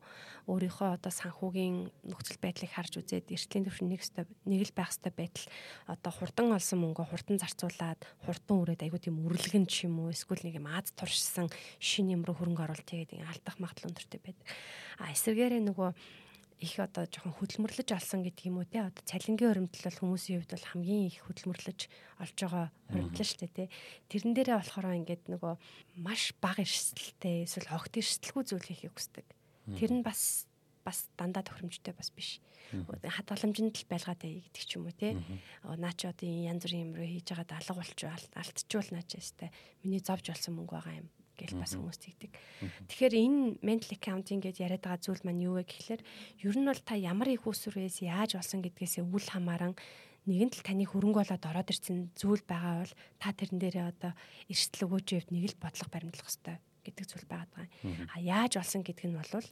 өөрийнхөө 0.52 0.90
одоо 1.00 1.12
санхүүгийн 1.12 1.78
нөхцөл 2.12 2.40
байдлыг 2.44 2.72
харж 2.76 3.00
үзээд 3.00 3.32
эртлийн 3.32 3.66
төвшин 3.66 3.88
нэг 3.88 4.02
өстой 4.04 4.26
нэг 4.46 4.62
л 4.68 4.76
байх 4.76 4.92
өстой 4.92 5.14
байтал 5.16 5.48
одоо 5.88 6.12
хурдан 6.12 6.52
олсон 6.52 6.80
мөнгө 6.84 7.08
хурдан 7.08 7.38
зарцуулаад 7.40 8.02
хурдан 8.26 8.58
үрээд 8.62 8.84
айгуу 8.84 9.00
тийм 9.00 9.22
үрлэгэн 9.24 9.66
ч 9.70 9.88
юм 9.88 10.04
уу 10.04 10.12
эсвэл 10.12 10.44
нэг 10.44 10.60
юм 10.60 10.68
аз 10.68 10.92
туршсан 10.98 11.48
шин 11.80 12.12
юм 12.12 12.26
руу 12.26 12.36
хөрөнгө 12.36 12.66
оруулалт 12.68 12.90
хийгээд 12.90 13.24
алдах 13.24 13.56
магадлал 13.62 13.94
өндөртэй 13.94 14.20
байдаг. 14.20 14.46
А 15.00 15.14
эсвэргээрээ 15.14 15.62
нөгөө 15.62 15.90
их 16.62 16.78
одоо 16.78 17.10
жоохон 17.10 17.34
хөдөлмөрлөж 17.42 17.90
алсан 17.90 18.22
гэдэг 18.22 18.46
юм 18.54 18.62
уу 18.62 18.70
те? 18.70 18.86
Одоо 18.86 19.02
цалингийн 19.10 19.50
хуримтлал 19.50 19.90
бол 19.90 20.02
хүмүүсийн 20.06 20.38
хувьд 20.46 20.54
бол 20.54 20.70
хамгийн 20.70 21.10
их 21.10 21.18
хөдөлмөрлөж 21.26 21.80
олж 22.22 22.38
байгаа 22.38 22.66
хуримтлал 22.94 23.26
шүү 23.26 23.40
дээ 23.42 23.58
те. 23.58 23.66
Тэрэн 24.14 24.34
дээрээ 24.38 24.58
болохоор 24.62 24.98
ингээд 25.02 25.24
нөгөө 25.34 25.54
маш 26.06 26.24
бага 26.38 26.62
эрсдэлтэй 26.62 27.50
эсвэл 27.50 27.74
огт 27.74 27.94
эрсдэлгүй 27.98 28.44
зүйл 28.46 28.70
хийхийг 28.70 28.94
хүсдэг. 28.94 29.28
Тэр 29.74 29.92
нь 29.98 30.06
бас 30.06 30.46
бас 30.86 31.10
дандаа 31.18 31.42
тохиромжтой 31.42 31.98
бас 31.98 32.14
биш. 32.14 32.38
Хадгаламжинд 32.72 33.74
л 33.74 33.90
байлгаад 33.90 34.22
бай 34.22 34.46
гэдэг 34.46 34.62
ч 34.62 34.78
юм 34.78 34.86
уу 34.86 34.94
те. 34.94 35.18
Наа 35.66 35.94
чи 35.98 36.06
одоо 36.06 36.30
янз 36.30 36.62
бүрийн 36.62 36.94
юм 36.94 36.96
руу 36.96 37.10
хийж 37.10 37.34
байгаа 37.34 37.58
алга 37.58 37.82
болчих 37.82 38.10
алдчихвал 38.38 38.90
наа 38.94 39.06
чи 39.06 39.18
өстэй 39.18 39.50
миний 39.82 40.02
зовж 40.02 40.30
болсон 40.30 40.62
мөнгө 40.62 40.78
байгаа 40.78 41.02
юм 41.02 41.10
гэж 41.42 41.58
бас 41.58 41.74
хүмүүс 41.74 41.98
тэгдэг. 41.98 42.32
Тэгэхээр 42.86 43.14
энэ 43.18 43.42
mental 43.66 43.92
accounting 43.98 44.40
гэж 44.46 44.62
яриад 44.62 44.86
байгаа 44.86 45.02
зүйл 45.02 45.26
маань 45.26 45.42
юу 45.42 45.58
вэ 45.58 45.66
гэхэлэр 45.66 46.02
ер 46.46 46.56
нь 46.56 46.70
бол 46.70 46.82
та 46.86 46.94
ямар 46.94 47.34
их 47.34 47.50
усүрээс 47.50 48.06
яаж 48.06 48.38
болсон 48.38 48.62
гэдгээсээ 48.62 49.04
үл 49.04 49.26
хамааран 49.26 49.74
нэгэн 50.30 50.54
тал 50.54 50.62
таны 50.62 50.86
хөрөнгө 50.86 51.26
болоод 51.26 51.50
ороод 51.50 51.74
ирсэн 51.74 52.14
зүйл 52.14 52.46
байгаа 52.46 52.86
бол 52.86 52.94
та 53.18 53.34
тэрэн 53.34 53.58
дээрээ 53.58 53.86
одоо 53.90 54.14
эрсдэл 54.46 54.86
өгөөж 54.86 55.08
явд 55.18 55.30
нэг 55.34 55.44
л 55.50 55.58
бодлого 55.58 55.90
баримтлах 55.90 56.30
хэрэгтэй 56.30 56.58
гэдэг 56.86 57.06
зүйл 57.10 57.26
байгаа. 57.26 57.66
А 58.14 58.18
яаж 58.22 58.62
болсон 58.62 58.86
гэдг 58.86 59.10
нь 59.10 59.18
бол 59.18 59.46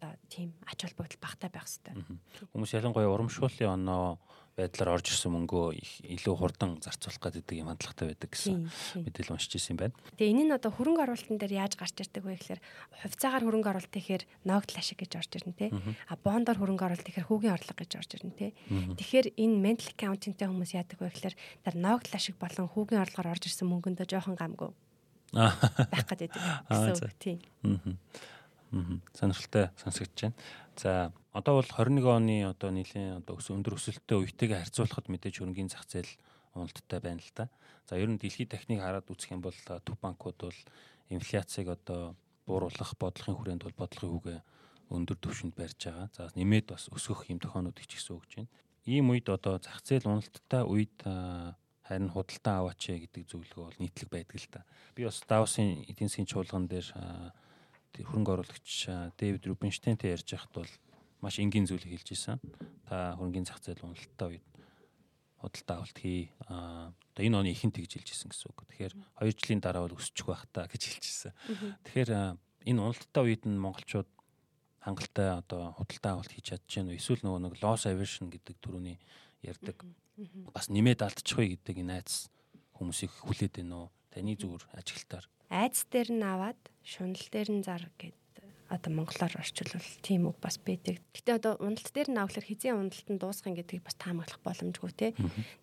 одоо 0.00 0.16
тийм 0.32 0.56
ач 0.64 0.80
холбогдол 0.80 1.20
багтаа 1.20 1.52
байх 1.52 1.68
хэрэгтэй. 1.68 1.94
Хүмүүс 2.56 2.72
ялангуяа 2.72 3.12
урамшууллын 3.12 3.76
оноо 3.76 4.16
байдлаар 4.56 4.96
орж 4.98 5.12
ирсэн 5.12 5.32
мөнгөө 5.32 5.66
их 5.76 5.90
илүү 6.04 6.34
хурдан 6.36 6.80
зарцуулах 6.82 7.32
гэдэг 7.32 7.60
юм 7.60 7.70
хандлагатай 7.70 8.12
байдаг 8.12 8.30
гэсэн 8.32 8.68
мэдээлэл 9.04 9.34
уншиж 9.36 9.52
ирсэн 9.56 9.76
байна. 9.78 9.94
Тэгээ 10.18 10.32
энэ 10.32 10.44
нь 10.48 10.56
одоо 10.56 10.72
хөрөнгө 10.74 11.04
оруулалтын 11.06 11.38
дээр 11.38 11.54
яаж 11.64 11.78
гарч 11.78 11.96
ирдэг 12.00 12.24
вэ 12.24 12.36
гэхээр 12.36 12.60
хувьцаагаар 13.04 13.44
хөрөнгө 13.46 13.70
оруулалт 13.70 13.94
ихээр 13.94 14.22
ногдол 14.44 14.80
ашиг 14.80 14.98
гэж 15.00 15.12
орж 15.16 15.32
ирнэ 15.38 15.54
те. 15.56 15.66
А 16.10 16.14
бондор 16.18 16.56
хөрөнгө 16.58 16.84
оруулалт 16.84 17.08
ихээр 17.08 17.28
хүүгийн 17.30 17.54
орлого 17.56 17.78
гэж 17.78 17.92
орж 17.96 18.10
ирнэ 18.20 18.36
те. 18.36 18.48
Тэгэхээр 19.00 19.26
энэ 19.38 19.56
mental 19.60 19.88
accounting-тэй 19.94 20.48
хүмүүс 20.50 20.72
яадаг 20.76 20.98
вэ 20.98 21.08
гэхээр 21.14 21.36
тэр 21.64 21.74
ногдол 21.78 22.14
ашиг 22.18 22.36
болон 22.36 22.68
хүүгийн 22.68 23.02
орлогоор 23.06 23.32
орж 23.32 23.44
ирсэн 23.48 23.70
мөнгөндөө 23.70 24.06
жоохон 24.10 24.36
гамгүй 24.36 24.70
байх 25.30 26.06
гэдэг 26.10 26.30
гэсэн 26.34 27.06
үг 27.06 27.14
тийм. 27.22 27.38
Сонирхолтой 28.70 29.70
сонсогдож 29.76 30.20
байна. 30.22 30.36
За 30.76 31.12
одоо 31.32 31.60
бол 31.60 31.68
21 31.68 32.06
оны 32.06 32.36
одоо 32.46 32.70
нийлийн 32.70 33.22
одоо 33.22 33.38
өндөр 33.38 33.74
өсөлттэй 33.74 34.18
үетэйгээ 34.18 34.62
харьцуулахад 34.62 35.10
мэдээж 35.10 35.42
хөрөнгөний 35.42 35.70
зах 35.74 35.86
зээл 35.90 36.10
уналттай 36.54 37.00
байна 37.02 37.18
л 37.18 37.32
да. 37.34 37.48
За 37.90 37.98
ер 37.98 38.10
нь 38.10 38.18
дэлхийн 38.18 38.48
техник 38.48 38.80
хараад 38.80 39.10
үзэх 39.10 39.34
юм 39.34 39.42
бол 39.42 39.54
төв 39.54 39.96
банкуд 39.98 40.38
бол 40.38 40.58
инфляцийг 41.10 41.68
одоо 41.68 42.14
бууруулах 42.46 42.94
бодлогын 42.98 43.36
хүрээнд 43.36 43.62
бол 43.66 43.80
бодлогын 43.86 44.10
хүүгээ 44.14 44.40
өндөр 44.90 45.18
түвшинд 45.18 45.54
барьж 45.54 45.90
байгаа. 45.90 46.08
За 46.14 46.30
нэмээд 46.34 46.66
бас 46.70 46.90
өсгөх 46.90 47.30
юм 47.30 47.38
тохиолнууд 47.38 47.78
их 47.78 47.86
ч 47.86 47.98
гэсэн 47.98 48.14
өгч 48.18 48.30
байна. 48.42 48.50
Ийм 48.86 49.10
үед 49.10 49.26
одоо 49.30 49.58
зах 49.62 49.82
зээл 49.86 50.10
уналттай 50.10 50.62
үед 50.66 50.94
харин 51.86 52.10
худалдан 52.10 52.54
аваач 52.62 52.82
гэдэг 52.86 53.26
зөвлөгөө 53.26 53.64
бол 53.66 53.80
нийтлэг 53.82 54.10
байдаг 54.10 54.38
л 54.38 54.50
та. 54.50 54.60
Би 54.94 55.06
бас 55.06 55.22
Давсын 55.26 55.86
эдийн 55.90 56.10
засгийн 56.10 56.30
чуулган 56.30 56.66
дээр 56.70 56.86
хөрөнгө 57.98 58.32
оруулагч 58.38 58.70
Дэвид 59.18 59.44
Рубинштейнтэй 59.46 60.14
ярьж 60.14 60.28
байхад 60.30 60.52
бол 60.54 60.72
маш 61.20 61.38
энгийн 61.42 61.66
зүйлийг 61.66 62.00
хэлж 62.00 62.14
исэн. 62.14 62.38
Та 62.86 63.18
хөрөнгөний 63.18 63.48
зах 63.48 63.60
зээл 63.60 63.84
уналттай 63.84 64.38
үед 64.38 64.46
худалдаа 65.40 65.76
авалт 65.82 65.98
хий. 65.98 66.30
Аа 66.46 66.92
одоо 67.14 67.22
энэ 67.26 67.38
оны 67.40 67.50
ихэнх 67.50 67.74
тэгж 67.74 68.00
хэлж 68.00 68.08
исэн 68.14 68.30
гэсэн 68.30 68.48
үг. 68.52 68.60
Тэгэхээр 68.70 68.94
2 69.20 69.34
жилийн 69.34 69.60
дараа 69.60 69.84
бол 69.84 69.98
өсчих 69.98 70.26
байх 70.28 70.46
та 70.52 70.68
гэж 70.70 70.82
хэлж 70.86 71.04
исэн. 71.04 71.32
Тэгэхээр 71.84 72.10
энэ 72.70 72.80
уналттай 72.80 73.22
үед 73.24 73.44
нь 73.48 73.58
монголчууд 73.58 74.08
хангалттай 74.80 75.28
одоо 75.36 75.76
худалдаа 75.76 76.12
авалт 76.20 76.32
хийж 76.32 76.56
чадчихэв 76.56 76.94
үү? 76.94 77.00
Эсвэл 77.00 77.24
нөгөө 77.24 77.40
нэг 77.48 77.54
loss 77.60 77.84
aversion 77.84 78.32
гэдэг 78.32 78.56
төрөний 78.60 78.96
ярьдаг. 79.44 79.84
Бас 80.54 80.72
нэмээд 80.72 81.04
алдчихгүй 81.04 81.60
гэдэг 81.60 81.84
энэ 81.84 82.00
айц 82.00 82.32
хүмүүсийг 82.76 83.12
хүлээд 83.24 83.60
байна 83.60 83.88
уу? 83.88 83.92
Таны 84.12 84.36
зүгээр 84.36 84.64
ажиглалтаар 84.76 85.26
айц 85.50 85.82
дээр 85.90 86.14
нь 86.14 86.22
аваад 86.22 86.60
шунал 86.84 87.26
дээр 87.32 87.48
нь 87.52 87.64
зар 87.64 87.84
гэд 87.98 88.16
одоо 88.70 88.92
монголоор 88.94 89.34
орчуулвал 89.34 89.90
тийм 89.98 90.30
үг 90.30 90.38
бас 90.38 90.54
байдаг. 90.62 91.02
Гэтэ 91.10 91.42
одоо 91.42 91.58
уналт 91.58 91.90
дээр 91.90 92.14
наавлаар 92.14 92.46
хизээ 92.46 92.70
уналтанд 92.78 93.18
дуусгах 93.18 93.58
гэдгийг 93.58 93.82
бас 93.82 93.98
таамаглах 93.98 94.38
боломжгүй 94.46 94.92
те. 94.94 95.10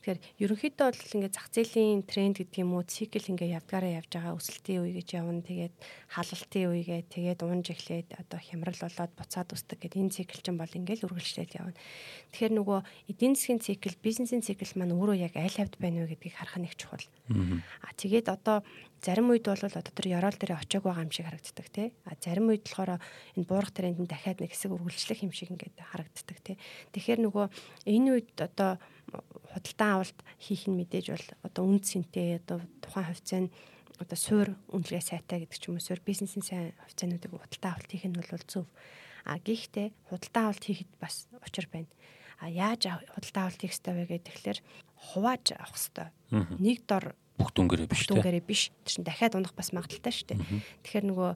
Тэгэхээр 0.04 0.20
ерөнхийдөө 0.44 0.88
бол 0.92 1.16
ингээд 1.16 1.36
зах 1.40 1.48
зээлийн 1.48 2.04
тренд 2.04 2.36
гэдэг 2.44 2.60
юм 2.60 2.76
уу 2.76 2.84
цикл 2.84 3.24
ингээд 3.32 3.64
явдгаараа 3.64 4.04
явж 4.04 4.12
байгаа 4.12 4.36
өсөлтийн 4.36 4.84
үе 4.84 4.92
гэж 5.00 5.08
явна. 5.16 5.40
Тэгээд 5.40 5.76
халалтын 6.12 6.68
үегээ 6.68 7.02
тэгээд 7.08 7.40
унж 7.48 7.66
эхлээд 7.72 8.08
одоо 8.12 8.40
хямрал 8.44 8.76
болоод 8.76 9.12
буцаад 9.16 9.50
усдаг 9.56 9.80
гэдэг 9.80 10.04
энэ 10.04 10.12
цикл 10.12 10.44
чинь 10.44 10.60
бол 10.60 10.68
ингээд 10.76 11.08
үргэлжлээд 11.08 11.52
явна. 11.56 11.80
Тэгэхээр 12.36 12.54
нөгөө 12.60 12.80
эдийн 13.08 13.40
засгийн 13.40 13.64
цикл, 13.64 13.96
бизнесийн 14.04 14.44
цикл 14.44 14.68
маань 14.76 14.92
өөрөө 14.92 15.16
яг 15.16 15.40
аль 15.40 15.56
хавьд 15.56 15.80
байна 15.80 16.04
вэ 16.04 16.12
гэдгийг 16.20 16.36
харах 16.36 16.60
нь 16.60 16.68
их 16.68 16.76
чухал. 16.76 17.08
Аа 17.32 17.96
тэгээд 17.96 18.28
одоо 18.28 18.68
зарим 19.02 19.30
үед 19.30 19.46
бол 19.46 19.60
одоо 19.60 19.82
тэр 19.82 20.08
ёроол 20.18 20.38
дээр 20.38 20.58
очиог 20.58 20.84
байгаа 20.84 21.06
юм 21.06 21.14
шиг 21.14 21.26
харагддаг 21.30 21.68
тий. 21.70 21.94
А 22.06 22.18
зарим 22.20 22.50
үед 22.50 22.66
болохоор 22.66 23.00
энэ 23.38 23.48
буурах 23.48 23.72
тренд 23.72 24.00
нь 24.02 24.10
дахиад 24.10 24.42
нэг 24.42 24.52
хэсэг 24.52 24.74
үргэлжлэх 24.74 25.22
юм 25.24 25.34
шиг 25.34 25.54
ингээд 25.54 25.78
харагддаг 25.78 26.38
тий. 26.42 26.56
Тэгэхээр 26.94 27.20
нөгөө 27.26 27.46
энэ 27.86 28.10
үед 28.12 28.30
одоо 28.38 28.82
худалдан 29.54 29.90
авалт 30.02 30.20
хийх 30.42 30.68
нь 30.68 30.78
мэдээж 30.78 31.06
бол 31.14 31.28
одоо 31.46 31.64
үнд 31.66 31.86
сэнтэй 31.86 32.42
одоо 32.42 32.60
тухайн 32.82 33.08
хувьцаа 33.08 33.40
нь 33.46 33.54
одоо 33.98 34.18
суур 34.18 34.50
үнэлгээ 34.70 35.04
сайтай 35.04 35.42
гэдэг 35.42 35.58
ч 35.58 35.64
юм 35.70 35.78
уу 35.78 35.86
суур 35.86 36.02
бизнесийн 36.06 36.46
сайн 36.46 36.68
хувьцаануудыг 36.86 37.32
худалдан 37.34 37.72
авалт 37.74 37.92
хийх 37.92 38.06
нь 38.06 38.18
бол 38.18 38.46
зөв. 38.46 38.66
А 39.26 39.42
гэхдээ 39.42 39.88
худалдан 40.10 40.44
авалт 40.50 40.64
хийхэд 40.66 40.92
бас 41.02 41.26
учир 41.42 41.66
байна. 41.74 41.90
А 42.38 42.50
яаж 42.50 42.86
худалдан 43.14 43.44
авалт 43.50 43.62
хийх 43.62 43.74
ёстой 43.74 43.94
вэ 44.06 44.22
тэгэхээр 44.22 44.60
хувааж 45.14 45.46
авах 45.58 45.78
ёстой. 45.78 46.08
Нэг 46.62 46.86
дор 46.86 47.18
бүх 47.38 47.54
дүнгээрээ 47.54 47.88
биш 47.88 48.10
тийм 48.10 48.18
дүнгээрээ 48.18 48.44
биш. 48.44 48.62
Чин 48.84 49.06
дахиад 49.06 49.38
унах 49.38 49.54
бас 49.54 49.70
магадaltaй 49.70 50.10
шүү 50.10 50.28
дээ. 50.34 50.42
Тэгэхээр 50.82 51.06
нөгөө 51.06 51.32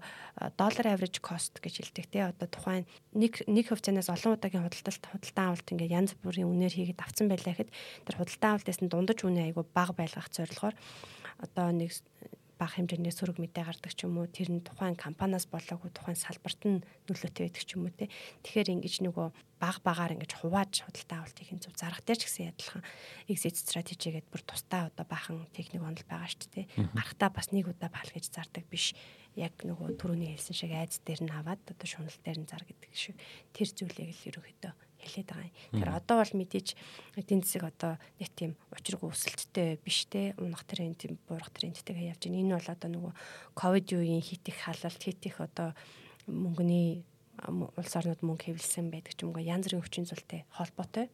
dollar 0.57 0.85
average 0.89 1.21
cost 1.21 1.61
гэж 1.61 1.73
хэлдэг 1.77 2.05
тий 2.09 2.25
одоо 2.25 2.47
тухайн 2.49 2.89
нэг 3.13 3.45
нэг 3.45 3.69
хувьцаанаас 3.69 4.09
олон 4.09 4.35
удаагийн 4.35 4.65
худалдалт 4.65 5.05
худалдан 5.05 5.45
авалт 5.53 5.71
ингээ 5.71 5.93
янз 5.93 6.17
бүрийн 6.25 6.49
үнээр 6.49 6.73
хийгээд 6.73 7.05
авцсан 7.05 7.29
байлаа 7.29 7.53
гэхэд 7.53 7.69
тэр 8.09 8.15
худалдан 8.17 8.51
авалтаас 8.57 8.79
нь 8.81 8.89
дундаж 8.89 9.19
үнэ 9.21 9.53
айгу 9.53 9.61
бага 9.69 9.93
байлгах 9.93 10.33
зорилгоор 10.33 10.75
одоо 11.45 11.67
нэг 11.69 11.93
бага 12.61 12.77
хэмжээний 12.77 13.09
сөрөг 13.09 13.41
мэдээ 13.41 13.65
гардаг 13.65 13.89
ч 13.89 14.05
юм 14.05 14.21
уу 14.21 14.29
тэр 14.29 14.53
нь 14.53 14.61
тухайн 14.61 14.93
компаниас 14.93 15.49
болоогүй 15.49 15.89
тухайн 15.89 16.13
салбарт 16.13 16.61
нь 16.69 16.85
нөлөөтэй 17.09 17.49
байдаг 17.49 17.65
ч 17.65 17.73
юм 17.73 17.89
уу 17.89 17.93
те. 17.97 18.13
Тэгэхээр 18.45 18.77
ингэж 18.77 18.95
нөгөө 19.01 19.27
баг 19.57 19.81
багаар 19.81 20.13
ингэж 20.13 20.31
хувааж 20.37 20.85
худалдаа 20.85 21.25
авалт 21.25 21.41
хийх 21.41 21.57
зөв 21.57 21.73
зарах 21.73 22.05
дээр 22.05 22.21
ч 22.21 22.29
гэсэн 22.29 22.53
адилхан 22.53 22.85
exit 23.25 23.57
strategy 23.57 24.13
гэдээ 24.13 24.29
бүр 24.29 24.43
тусдаа 24.45 24.93
одоо 24.93 25.05
бахан 25.09 25.49
техник 25.57 25.81
онол 25.81 26.05
байгаа 26.05 26.29
шүү 26.29 26.53
дээ 26.53 26.65
гарахтаа 26.93 27.29
бас 27.33 27.49
нэг 27.49 27.65
удаа 27.65 27.89
баал 27.89 28.13
гэж 28.13 28.29
зардаг 28.29 28.65
биш. 28.69 28.93
Яг 29.33 29.57
нөгөө 29.65 29.97
түрүүний 29.97 30.37
хэлсэн 30.37 30.53
шиг 30.53 30.73
айц 30.77 31.01
дээр 31.01 31.25
нь 31.25 31.33
аваад 31.33 31.65
одоо 31.65 31.87
шунал 31.89 32.17
дээр 32.21 32.45
нь 32.45 32.49
зар 32.49 32.61
гэдэг 32.61 32.93
шиг. 32.93 33.17
Тэр 33.57 33.69
зүйлийг 33.73 34.13
л 34.13 34.27
ерөөхдөө 34.29 34.90
хэлээд 35.01 35.29
байгаа 35.33 35.49
юм. 35.49 35.55
Тэгэхээр 35.81 35.97
одоо 35.97 36.15
бол 36.21 36.33
мэдээж 36.37 36.67
эдийн 37.17 37.41
засаг 37.41 37.63
одоо 37.67 37.93
нэг 38.21 38.29
тийм 38.37 38.51
учиргүй 38.71 39.09
өсөлттэй 39.09 39.69
биш 39.81 40.05
те 40.07 40.37
унах 40.37 40.63
тренд 40.69 41.01
буурах 41.27 41.51
трендтэйгээ 41.51 42.13
явж 42.13 42.21
байна. 42.29 42.41
Энэ 42.41 42.55
бол 42.57 42.69
одоо 42.69 42.89
нөгөө 42.89 43.13
ковид 43.57 43.87
үеийн 43.91 44.23
хит 44.23 44.45
их 44.45 44.57
халалт 44.61 45.01
хит 45.01 45.21
их 45.25 45.41
одоо 45.41 45.73
мөнгөний 46.29 47.03
улс 47.49 47.93
орнууд 47.97 48.21
мөнгө 48.21 48.53
хэвлсэн 48.53 48.93
байдаг 48.93 49.17
ч 49.17 49.25
юм 49.25 49.33
уу 49.33 49.41
янз 49.41 49.65
бүрийн 49.65 49.81
хүчин 49.81 50.05
зүйлтэй 50.05 50.45
холбоотой. 50.53 51.09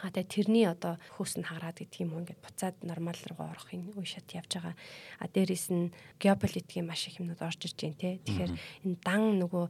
А 0.00 0.08
тэгээ 0.08 0.32
тэрний 0.32 0.64
одоо 0.64 0.96
хөөс 1.20 1.36
нь 1.36 1.44
хагараад 1.44 1.76
гэдэг 1.76 2.00
юм 2.00 2.16
уу 2.16 2.24
ингээд 2.24 2.40
буцаад 2.40 2.76
нормал 2.80 3.20
руу 3.28 3.44
орохын 3.44 3.92
үе 3.92 4.08
шат 4.08 4.24
явж 4.32 4.56
байгаа. 4.56 4.76
А 5.20 5.28
дээрэс 5.28 5.68
нь 5.68 5.92
геополитикийн 6.16 6.88
маш 6.88 7.12
их 7.12 7.20
юмнууд 7.20 7.44
орж 7.44 7.60
ирж 7.68 7.76
байна 7.76 8.00
те. 8.00 8.16
Тэгэхээр 8.24 8.52
энэ 8.88 8.96
дан 9.04 9.36
нөгөө 9.36 9.64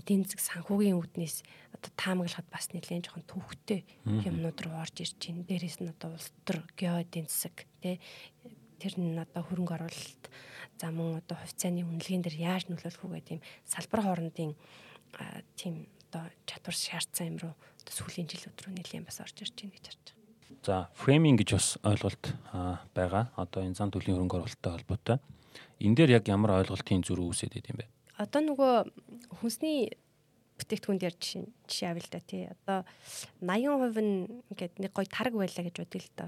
эдийн 0.00 0.24
засаг 0.24 0.64
санхүүгийн 0.64 0.96
үүднээс 0.96 1.44
одоо 1.76 1.90
таамаглахад 1.94 2.48
бас 2.48 2.72
нэлээд 2.72 3.06
жоохон 3.12 3.28
төвхтэй 3.28 3.84
юмнууд 4.04 4.58
руу 4.64 4.80
орж 4.80 4.96
ирж 5.04 5.20
байна. 5.20 5.44
Дээрэс 5.44 5.78
нь 5.84 5.92
одоо 5.92 6.16
улс 6.16 6.32
төр 6.48 6.64
гео 6.74 7.04
эдийн 7.04 7.28
засаг 7.28 7.68
те 7.84 8.00
тэр 8.80 8.94
нь 8.96 9.20
одоо 9.20 9.42
хөрөнгө 9.44 9.76
оруулалт 9.76 10.24
за 10.80 10.88
мөн 10.90 11.20
одоо 11.20 11.36
хувьцааны 11.36 11.84
үнэлгээнд 11.84 12.24
дэр 12.28 12.36
яаж 12.36 12.64
нөлөөлөх 12.68 13.04
үү 13.04 13.12
гэдэг 13.20 13.34
юм 13.40 13.42
салбар 13.64 14.00
хоорондын 14.04 14.52
тийм 15.56 15.88
одоо 16.08 16.24
чадвар 16.44 16.76
шаардсан 16.76 17.26
юм 17.32 17.36
руу 17.40 17.54
одоо 17.56 17.92
сүүлийн 17.92 18.28
жилүүд 18.28 18.58
рүү 18.60 18.72
нэлээд 18.76 19.08
бас 19.08 19.20
орж 19.24 19.36
ирж 19.40 19.54
байна 19.56 19.74
гэж 19.76 19.84
харж 19.88 20.04
байна. 20.12 20.16
За, 20.66 20.76
фрейминг 20.94 21.40
гэж 21.40 21.50
бас 21.56 21.68
ойлголт 21.86 22.24
байгаа. 22.92 23.32
Одоо 23.38 23.64
энэ 23.64 23.78
зан 23.78 23.90
төлөвийн 23.90 24.18
хөрөнгө 24.18 24.36
оруулалттай 24.36 24.72
холбоотой. 24.72 25.18
Энэ 25.80 25.96
дээр 25.96 26.10
яг 26.20 26.24
ямар 26.28 26.58
ойлголтын 26.60 27.04
зөрүү 27.06 27.30
үүсээд 27.32 27.54
байд 27.54 27.70
юм 27.70 27.78
бэ? 27.80 27.86
Одоо 28.16 28.40
нөгөө 28.40 28.72
хүнсний 29.40 29.92
бүтээгдэхүүн 30.56 31.00
дээр 31.00 31.14
жишээ 31.20 31.44
жишээ 31.68 31.88
авъя 31.92 32.04
л 32.04 32.12
да 32.12 32.20
тий. 32.24 32.42
Одоо 32.48 32.78
80% 33.44 34.00
нь 34.00 34.16
ингээд 34.52 34.74
нэг 34.80 34.92
гоё 34.96 35.08
тараг 35.08 35.34
байлаа 35.36 35.64
гэж 35.68 35.76
бодъё 35.76 36.00
л 36.00 36.12
да. 36.16 36.26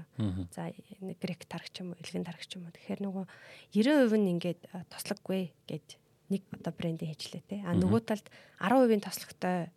За 0.53 0.69
нэг 1.01 1.17
грек 1.17 1.45
тараг 1.49 1.69
ч 1.73 1.81
юм 1.81 1.93
уу, 1.93 2.01
элгэн 2.01 2.25
тараг 2.25 2.43
ч 2.45 2.57
юм 2.57 2.69
уу. 2.69 2.75
Тэгэхээр 2.77 3.01
нөгөө 3.01 3.25
90% 3.73 4.21
нь 4.21 4.31
ингээд 4.37 4.61
тослоггүй 4.93 5.53
гэж 5.65 5.85
нэг 6.29 6.41
одоо 6.53 6.73
брендийн 6.77 7.13
хийжлээ 7.17 7.43
тий. 7.49 7.59
А 7.65 7.73
нөгөө 7.73 8.01
талд 8.05 8.27
10% 8.61 9.01
тослогтой 9.01 9.73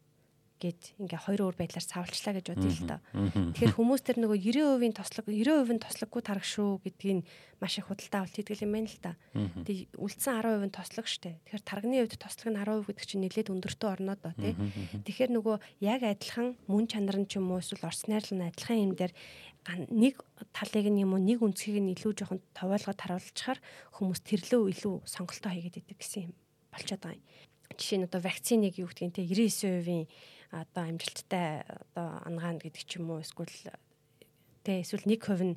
гэд 0.62 0.80
ингээ 1.02 1.20
хоёр 1.26 1.50
өөр 1.50 1.56
байдлаар 1.58 1.82
савлчлаа 1.82 2.38
гэж 2.38 2.46
бодъё 2.54 2.70
л 2.70 2.86
доо. 2.86 3.00
Тэгэхээр 3.58 3.74
хүмүүс 3.74 4.02
тэр 4.06 4.18
нөгөө 4.22 4.38
90% 4.38 4.94
тослог 4.94 5.26
90% 5.26 5.74
нь 5.74 5.82
тослоггүй 5.82 6.22
тарах 6.22 6.46
шүү 6.46 6.70
гэдгийг 6.86 7.26
маш 7.58 7.78
их 7.82 7.90
худалдаа 7.90 8.22
авалт 8.22 8.36
хийдэг 8.38 8.62
юм 8.62 8.72
байна 8.78 8.86
л 8.86 9.02
да. 9.02 9.12
Тэгээ 9.34 9.98
үлдсэн 9.98 10.38
10% 10.38 10.70
нь 10.70 10.76
тослог 10.78 11.06
штэ. 11.10 11.38
Тэгэхээр 11.50 11.62
тарганы 11.66 11.96
хувьд 11.98 12.22
тослог 12.22 12.48
нь 12.54 12.58
10% 12.62 12.86
гэдэг 12.86 13.06
чинь 13.06 13.22
нэлээд 13.26 13.52
өндөртөө 13.54 13.90
орноо 13.90 14.16
доо 14.18 14.34
тий. 14.38 14.54
Тэгэхээр 15.02 15.30
нөгөө 15.34 15.56
яг 15.82 16.00
адилхан 16.06 16.54
мөн 16.70 16.84
чанар 16.86 17.18
нь 17.18 17.26
ч 17.26 17.42
юм 17.42 17.50
уу 17.50 17.58
эсвэл 17.58 17.86
орс 17.86 18.06
найрал 18.06 18.34
нь 18.34 18.46
адилхан 18.46 18.78
юм 18.78 18.92
дээр 18.94 19.12
нэг 19.90 20.22
талыг 20.50 20.86
нь 20.90 21.02
юм 21.06 21.14
уу 21.14 21.22
нэг 21.22 21.38
үнцгийг 21.38 21.78
нь 21.78 21.94
илүү 21.94 22.12
жоохон 22.18 22.40
товоолгоод 22.50 22.98
харуулчихаар 22.98 23.58
хүмүүс 23.94 24.20
тэрлөө 24.26 24.62
илүү 24.74 24.94
сонголтоо 25.06 25.50
хийгээд 25.54 25.86
идэг 25.86 25.98
гэсэн 26.02 26.22
юм 26.26 26.32
болчиход 26.74 27.02
байгаа 27.06 27.18
юм. 27.18 27.24
Жишээ 27.78 27.98
нь 28.02 28.06
одоо 28.10 28.20
вакциныг 28.20 28.74
юу 28.82 28.90
гэдгийг 28.90 29.14
те 29.14 29.22
99%-ийн 29.22 30.10
одоо 30.52 30.84
амжилттай 30.84 31.64
одоо 31.64 32.06
ангаана 32.28 32.60
гэдэг 32.60 32.84
ч 32.84 33.00
юм 33.00 33.10
уу 33.10 33.24
эсвэл 33.24 33.72
тэ 34.62 34.84
эсвэл 34.84 35.08
1% 35.08 35.56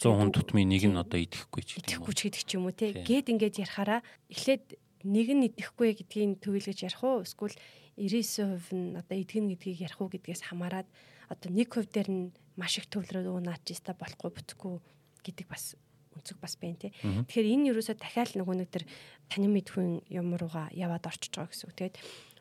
100 0.00 0.16
хүн 0.18 0.32
тутмын 0.32 0.66
нэг 0.66 0.88
нь 0.88 0.98
одоо 0.98 1.20
идэхгүй 1.20 1.62
ч. 1.62 1.78
Идэхгүй 1.78 2.14
ч 2.16 2.20
гэдэг 2.26 2.42
ч 2.42 2.50
юм 2.56 2.66
уу 2.66 2.74
те. 2.74 2.90
Гээд 2.90 3.30
ингээд 3.30 3.62
ярахаараа 3.62 4.00
эхлээд 4.32 4.80
нэг 5.04 5.28
нь 5.30 5.46
идэхгүй 5.52 5.94
гэдгийг 5.94 6.42
төвлөж 6.42 6.78
ярих 6.82 7.02
уу 7.04 7.22
эсвэл 7.22 7.54
99% 8.00 8.72
нь 8.72 8.96
одоо 8.96 9.16
идэгнэ 9.20 9.54
гэдгийг 9.54 9.84
ярих 9.86 10.00
уу 10.00 10.10
гэдгээс 10.10 10.48
хамаарат 10.48 10.88
одоо 11.28 11.48
нэг 11.52 11.68
хувь 11.70 11.86
дээр 11.92 12.08
нь 12.10 12.24
маш 12.56 12.80
их 12.80 12.88
төвлөрөө 12.88 13.44
наач 13.44 13.62
яста 13.70 13.94
болохгүй 13.94 14.30
бүтэхгүй 14.32 14.80
гэдэг 15.22 15.46
бас 15.46 15.76
өнцөг 16.16 16.38
бас 16.40 16.56
байна 16.56 16.76
тий. 16.80 16.92
Тэгэхээр 17.00 17.52
энэ 17.52 17.68
юусоо 17.72 17.96
дахиад 17.96 18.36
нөгөө 18.36 18.56
нэг 18.58 18.68
төр 18.72 18.84
танин 19.28 19.52
мэдхүйн 19.54 20.06
юм 20.12 20.34
руугаа 20.36 20.68
яваад 20.72 21.06
орчиж 21.08 21.32
байгаа 21.36 21.52
гэсэн 21.52 21.68
үг. 21.68 21.76
Тэгээд 21.78 21.96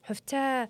хувьцаа 0.08 0.68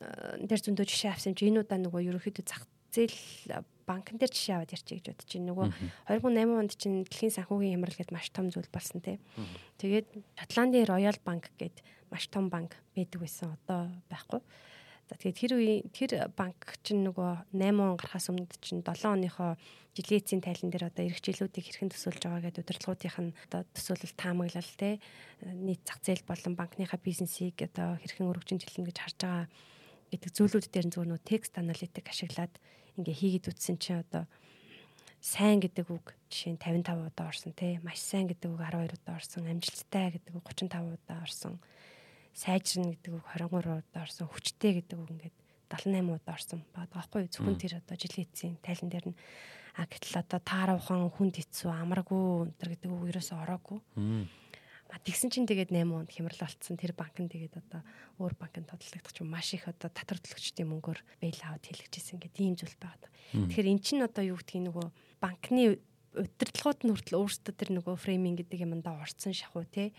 дээр 0.00 0.60
зөндөө 0.64 0.86
жишээ 0.88 1.12
авсан 1.12 1.36
чи 1.36 1.48
энэ 1.52 1.62
удаа 1.64 1.76
нөгөө 1.76 2.00
ерөөхдөө 2.08 2.44
зах 2.48 2.64
зээл 2.90 3.62
банкн 3.84 4.16
дээр 4.16 4.32
жишээ 4.32 4.54
аваад 4.56 4.74
ярьчих 4.74 5.02
гэж 5.02 5.06
бодож 5.12 5.30
байна. 5.30 5.48
Нөгөө 5.50 5.66
2008 6.08 6.60
онд 6.62 6.72
чинь 6.78 6.98
дэлхийн 7.04 7.34
санхүүгийн 7.36 7.74
хямрал 7.76 7.98
гэдээ 7.98 8.16
маш 8.16 8.28
том 8.30 8.46
зүйл 8.48 8.70
болсон 8.70 9.02
тий. 9.02 9.18
Тэгээд 9.82 10.06
Шотландын 10.40 10.88
Royal 10.88 11.18
Bank 11.20 11.50
гэдэг 11.58 11.84
маш 12.10 12.26
том 12.30 12.48
банк 12.48 12.78
байдаг 12.94 13.20
байсан. 13.20 13.58
Одоо 13.66 13.90
байхгүй. 14.08 14.40
За 15.10 15.18
тэгээд 15.18 15.38
тэр 15.42 15.52
үе 15.58 15.74
тэр 15.90 16.30
банк 16.38 16.78
чинь 16.86 17.02
нөгөө 17.02 17.50
8 17.50 17.82
он 17.82 17.98
гарахаас 17.98 18.30
өмнө 18.30 18.46
чинь 18.62 18.86
7 18.86 19.10
оныхоо 19.10 19.58
жилийн 19.98 20.22
эцсийн 20.22 20.38
тайлан 20.38 20.70
дээр 20.70 20.86
одоо 20.86 21.02
эрхчлэлүүдийг 21.10 21.66
хэрхэн 21.66 21.90
төсөөлж 21.90 22.22
байгаа 22.22 22.46
гэдэг 22.46 22.62
удирдлагуудынх 22.62 23.18
нь 23.18 23.34
одоо 23.50 23.66
төсөөлөл 23.74 24.14
таамаглал 24.14 24.72
те 24.78 25.02
нийт 25.42 25.82
зах 25.82 25.98
зээл 26.06 26.22
болон 26.22 26.54
банкныхаа 26.54 27.02
бизнесийг 27.02 27.58
одоо 27.58 27.98
хэрхэн 27.98 28.30
өргөжин 28.30 28.62
жилнэ 28.62 28.86
гэж 28.86 28.98
харж 29.02 29.18
байгаа 29.18 29.46
гэдэг 30.10 30.30
зүйлүүд 30.34 30.66
дээр 30.70 30.86
зөв 30.90 31.04
нөө 31.06 31.20
текст 31.22 31.54
аналитик 31.56 32.06
ашиглаад 32.10 32.52
ингээ 32.98 33.16
хийгээд 33.16 33.50
үтсэн 33.50 33.76
чинь 33.78 34.02
одоо 34.02 34.26
сайн 35.20 35.60
гэдэг 35.60 35.86
үг 35.88 36.16
жишээ 36.32 36.56
нь 36.56 36.60
55 36.60 37.12
удаа 37.12 37.26
орсон 37.28 37.52
те 37.54 37.78
маш 37.84 38.00
сайн 38.00 38.26
гэдэг 38.26 38.50
үг 38.50 38.60
12 38.60 38.96
удаа 38.98 39.14
орсон 39.20 39.44
амжилттай 39.46 40.06
гэдэг 40.16 40.32
үг 40.34 40.46
35 40.48 40.96
удаа 40.96 41.18
орсон 41.22 41.54
сайжирна 42.32 42.96
гэдэг 42.96 43.12
үг 43.20 43.26
23 43.36 43.84
удаа 43.84 44.02
орсон 44.02 44.26
хүчтэй 44.32 44.72
гэдэг 44.80 44.96
үг 44.96 45.10
ингээд 45.12 45.36
78 45.70 46.16
удаа 46.16 46.34
орсон. 46.34 46.60
Байгаа 46.74 46.90
байхгүй 46.90 47.28
зөвхөн 47.30 47.58
тэр 47.60 47.78
одоо 47.78 47.96
жилийн 48.00 48.26
эцсийн 48.26 48.56
тайлан 48.64 48.90
дээр 48.90 49.06
нь 49.12 49.18
а 49.78 49.86
гэтэл 49.86 50.18
одоо 50.18 50.40
тааруухан 50.42 51.10
хүнд 51.14 51.36
хэцүү 51.38 51.70
амаргүй 51.70 52.50
өнтер 52.50 52.68
гэдэг 52.74 52.90
үг 52.90 53.04
ерөөсөө 53.14 53.38
ороогүй 53.38 53.78
тэгсэн 54.98 55.30
чинь 55.30 55.46
тэгээд 55.46 55.70
8 55.70 55.86
онд 55.86 56.10
хямрал 56.10 56.40
болцсон 56.42 56.74
тэр 56.74 56.92
банк 56.98 57.14
нь 57.22 57.30
тэгээд 57.30 57.62
одоо 57.62 57.86
өөр 58.18 58.34
банкнд 58.34 58.66
тодлогдох 58.74 59.14
чинь 59.14 59.30
маш 59.30 59.54
их 59.54 59.70
одоо 59.70 59.86
татвар 59.86 60.18
төлөгчдийн 60.18 60.66
мөнгөөр 60.66 61.00
бэйл 61.22 61.40
аваад 61.46 61.62
хэлэгчээсэн 61.62 62.18
гэдэг 62.18 62.42
ийм 62.42 62.56
зүйл 62.58 62.74
байгаа. 62.82 63.10
Тэгэхээр 63.30 63.70
эн 63.70 63.78
чинь 63.78 64.02
одоо 64.02 64.24
юу 64.26 64.38
гэдгийг 64.42 64.66
нөгөө 64.66 64.86
банкны 65.22 65.78
удирдлагууд 66.10 66.80
нь 66.82 66.90
хүртэл 66.90 67.22
өөрсдөө 67.22 67.54
тэр 67.54 67.70
нөгөө 67.78 67.94
фрейминг 67.94 68.42
гэдэг 68.42 68.66
юмдаа 68.66 68.98
орцсон 68.98 69.30
шахуу 69.30 69.62
те 69.62 69.94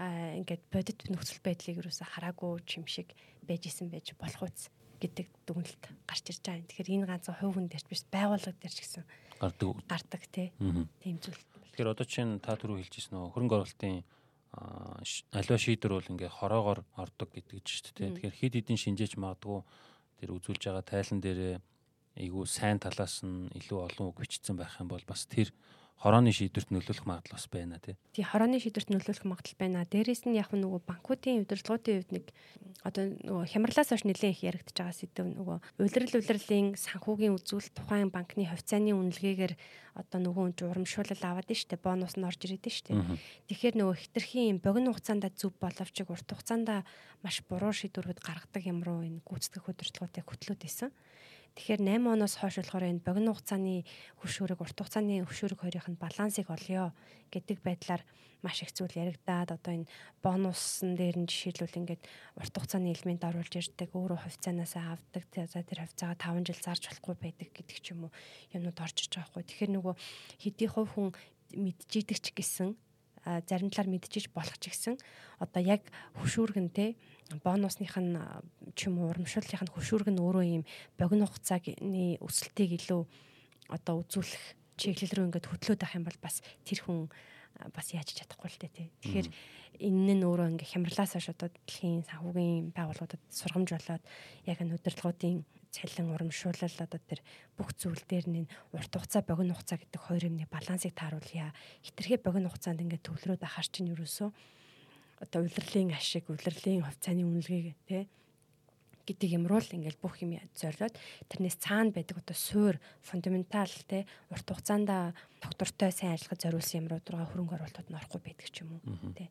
аа 0.00 0.40
ингээд 0.40 0.64
бодит 0.72 1.04
нөхцөл 1.12 1.44
байдлыг 1.44 1.84
юусаа 1.84 2.08
хараагүй 2.08 2.64
юм 2.80 2.88
шиг 2.88 3.12
байж 3.44 3.68
исэн 3.68 3.92
байж 3.92 4.16
болох 4.16 4.48
үз 4.48 4.72
гэдэг 5.04 5.28
дүгнэлт 5.44 5.84
гарч 6.08 6.24
ирж 6.32 6.40
байгаа 6.40 6.60
юм. 6.64 6.68
Тэгэхээр 6.72 6.92
энэ 6.96 7.08
ганцхан 7.12 7.36
хувь 7.36 7.54
хүн 7.60 7.68
дээрч 7.68 7.86
биш 7.92 8.02
байгууллага 8.08 8.56
дээрч 8.56 8.78
гэсэн 8.80 9.04
гардаг. 9.36 9.76
Гардаг 9.84 10.22
те 10.32 10.52
тийм 11.04 11.20
зүйл. 11.20 11.42
Тэгэхээр 11.74 11.90
одоо 11.90 12.06
чинь 12.06 12.38
та 12.38 12.54
түрүү 12.54 12.86
хэлжсэн 12.86 13.18
нөө 13.18 13.34
хөрөнгө 13.34 13.54
оруулалтын 13.58 14.06
аливаа 15.34 15.58
шийдвэр 15.58 15.92
бол 15.98 16.12
ингээ 16.14 16.30
хороогоор 16.30 16.80
ордог 16.94 17.28
гэдэг 17.34 17.66
чинь 17.66 17.82
шүү 17.82 17.94
дээ. 17.98 18.14
Тэгэхээр 18.14 18.38
хид 18.38 18.54
хидийн 18.54 18.78
шинжээч 18.78 19.18
магадгүй 19.18 19.58
тэр 20.22 20.30
үзүүлж 20.38 20.62
байгаа 20.70 20.86
тайлан 20.86 21.18
дээрээ 21.18 21.58
айгүй 22.22 22.46
сайн 22.46 22.78
талаас 22.78 23.26
нь 23.26 23.50
илүү 23.58 23.78
олон 23.90 24.06
үг 24.14 24.22
бичсэн 24.22 24.54
байх 24.54 24.78
юм 24.78 24.86
бол 24.86 25.02
бас 25.02 25.26
тэр 25.26 25.50
хорооны 26.00 26.34
шийдвэрт 26.34 26.68
нөлөөлөх 26.74 27.06
магадлал 27.08 27.38
бас 27.38 27.46
байна 27.48 27.78
тий. 27.80 27.96
Тий 28.12 28.24
хорооны 28.26 28.60
шийдвэрт 28.60 28.90
нөлөөлөх 28.92 29.24
магадлал 29.24 29.58
байна. 29.58 29.86
Дээрээс 29.88 30.28
нь 30.28 30.36
яг 30.36 30.52
нөгөө 30.52 30.84
банкуудын 30.84 31.46
удирдлагуудын 31.46 31.96
хувьд 32.02 32.12
нэг 32.12 32.26
одоо 32.84 33.04
нөгөө 33.24 33.46
хямралаас 33.48 33.88
хойш 33.88 34.04
нэлээд 34.04 34.34
их 34.36 34.44
яригдж 34.44 34.76
байгаа 34.76 34.92
сэдв 34.92 35.24
нөгөө 35.24 35.58
улирал 35.80 36.14
улирлын 36.20 36.68
санхүүгийн 36.76 37.36
үзүүлэлт 37.40 37.74
тухайн 37.78 38.12
банкны 38.12 38.44
хувьцааны 38.44 38.92
үнэлгээгээр 38.92 39.54
одоо 39.96 40.18
нөгөө 40.20 40.42
хүн 40.52 40.68
урамшуулал 40.68 41.22
аваад 41.24 41.48
нь 41.48 41.56
штэ 41.56 41.80
бонус 41.80 42.18
нь 42.20 42.26
орж 42.26 42.40
ирээд 42.44 42.66
нь 42.68 42.76
штэ. 42.76 42.92
Тэгэхээр 43.48 43.74
нөгөө 43.78 43.96
хитрхийн 43.96 44.58
богино 44.60 44.92
хугацаанд 44.92 45.24
зөв 45.38 45.54
боловч 45.56 45.96
урт 46.04 46.28
хугацаанд 46.28 46.84
маш 47.24 47.36
буруу 47.48 47.72
шийдвэрүүд 47.72 48.20
гаргадаг 48.20 48.62
юм 48.66 48.82
руу 48.82 49.06
энэ 49.06 49.24
гүйцэтгэх 49.24 49.70
удирдлагуудыг 49.70 50.26
хөтлөөд 50.26 50.62
исэн. 50.66 50.90
Тэгэхээр 51.54 51.86
8 51.86 52.18
оноос 52.18 52.34
хойш 52.42 52.58
болохоор 52.58 52.90
энэ 52.90 53.06
богино 53.06 53.30
хугацааны 53.30 53.86
хөшөөрөг, 54.18 54.58
урт 54.58 54.74
хугацааны 54.74 55.22
хөшөөрөг 55.22 55.62
хоёрын 55.62 55.94
нь 55.94 56.02
балансыг 56.02 56.50
олё 56.50 56.90
гэдэг 57.30 57.62
байдлаар 57.62 58.02
маш 58.42 58.58
их 58.66 58.74
зүйл 58.74 58.90
яригадаад 58.90 59.54
одоо 59.54 59.72
энэ 59.78 59.90
бонусын 60.18 60.98
дээр 60.98 61.14
нь 61.22 61.30
жишээлбэл 61.30 61.78
ингээд 61.78 62.02
урт 62.42 62.54
хугацааны 62.58 62.90
элемент 62.90 63.22
оруулж 63.22 63.54
ирдэг, 63.54 63.94
өөрөө 63.94 64.18
хувьцаанаас 64.26 64.74
авдаг, 64.74 65.24
за 65.30 65.62
тэр 65.62 65.86
хувьцаагаа 65.86 66.18
5 66.18 66.42
жил 66.42 66.58
зарж 66.58 66.82
болохгүй 66.90 67.14
байдаг 67.22 67.48
гэдэг 67.54 67.78
ч 67.78 67.86
юм 67.94 68.10
уу 68.10 68.12
юмнууд 68.50 68.78
орж 68.82 68.96
иж 69.06 69.14
байгаа 69.14 69.30
хгүй. 69.30 69.44
Тэгэхээр 69.46 69.72
нөгөө 69.78 69.94
хэдий 70.42 70.68
хувь 70.68 70.90
хүн 70.90 71.14
мэдчихийдэг 71.54 72.18
ч 72.18 72.26
гэсэн 72.34 72.74
зарим 73.24 73.70
талаар 73.72 73.88
мэдчихэж 73.94 74.28
болох 74.34 74.58
ч 74.60 74.68
гэсэн 74.68 74.98
одоо 75.40 75.62
яг 75.62 75.88
хөшүүргэн 76.18 76.68
те 76.74 76.98
бонусных 77.42 77.96
нь 77.98 78.14
ч 78.76 78.86
юм 78.86 79.02
уу 79.02 79.10
урамшууллынх 79.10 79.62
нь 79.64 79.74
хөшүүрг 79.74 80.08
нь 80.12 80.22
өөрөө 80.22 80.44
ийм 80.44 80.62
богино 80.98 81.26
хугацааны 81.26 82.20
өсөлтийг 82.20 82.78
илүү 82.78 83.02
одоо 83.72 84.04
үзүүлэх 84.04 84.44
чиглэл 84.76 85.14
рүү 85.14 85.26
ингээд 85.30 85.50
хөтлөөд 85.50 85.82
авах 85.82 85.98
юм 85.98 86.04
бол 86.04 86.18
бас 86.20 86.42
тэр 86.66 86.80
хүн 86.82 87.08
бас 87.74 87.86
яаж 87.94 88.10
чадахгүй 88.12 88.50
л 88.50 88.58
дээ 88.60 88.72
тий. 88.74 88.88
Тэгэхээр 89.02 89.28
энэ 89.88 90.14
нь 90.18 90.26
өөрөө 90.26 90.46
ингээ 90.54 90.72
хямралаас 90.74 91.14
хойш 91.14 91.30
одоо 91.30 91.48
дэлхийн 91.50 92.02
санхүүгийн 92.06 92.74
байгууллагуудад 92.74 93.22
сургамж 93.30 93.70
болоод 93.74 94.04
яг 94.46 94.58
энэ 94.58 94.74
удирдлагуудын 94.74 95.46
цалин 95.74 96.14
урамшуулал 96.14 96.78
одоо 96.82 97.00
тэр 97.02 97.20
бүх 97.58 97.74
зүйл 97.78 98.02
дээр 98.06 98.26
нь 98.30 98.50
урт 98.74 98.92
хугацаа 98.94 99.22
богино 99.26 99.54
хугацаа 99.54 99.78
гэдэг 99.82 100.00
хоёр 100.02 100.22
юмны 100.30 100.46
балансыг 100.50 100.94
тааруулъя. 100.94 101.54
Хитрхээ 101.82 102.22
богино 102.22 102.50
хугацаанд 102.50 102.82
ингээ 102.82 103.02
төвлөрөөд 103.02 103.42
ахаар 103.42 103.68
чинь 103.70 103.90
юусоо 103.90 104.30
одоо 105.24 105.40
улирлын 105.42 105.96
ашиг, 105.96 106.28
улирлын 106.28 106.84
хувьцааны 106.84 107.24
үнэлгээг 107.24 107.76
тий 107.88 108.04
гэдэг 109.04 109.30
юм 109.36 109.44
руу 109.44 109.60
л 109.60 109.76
ингээл 109.76 110.00
бүх 110.00 110.24
юм 110.24 110.40
зориод 110.56 110.96
тэрнээс 111.28 111.60
цаана 111.60 111.92
байдаг 111.92 112.24
одоо 112.24 112.36
суур 112.36 112.80
фундаментал 113.04 113.68
те 113.84 114.08
урт 114.32 114.48
хугацаанд 114.48 114.88
доктортой 115.44 115.92
сайн 115.92 116.16
ажиллахад 116.16 116.40
зориулсан 116.40 116.88
юмрууд 116.88 117.04
руу 117.12 117.28
хөрөнгө 117.28 117.56
оруулалтууд 117.60 117.88
нь 117.92 117.98
орохгүй 118.00 118.20
байдаг 118.24 118.48
ч 118.48 118.64
юм 118.64 118.80
уу 118.80 119.12
те 119.12 119.28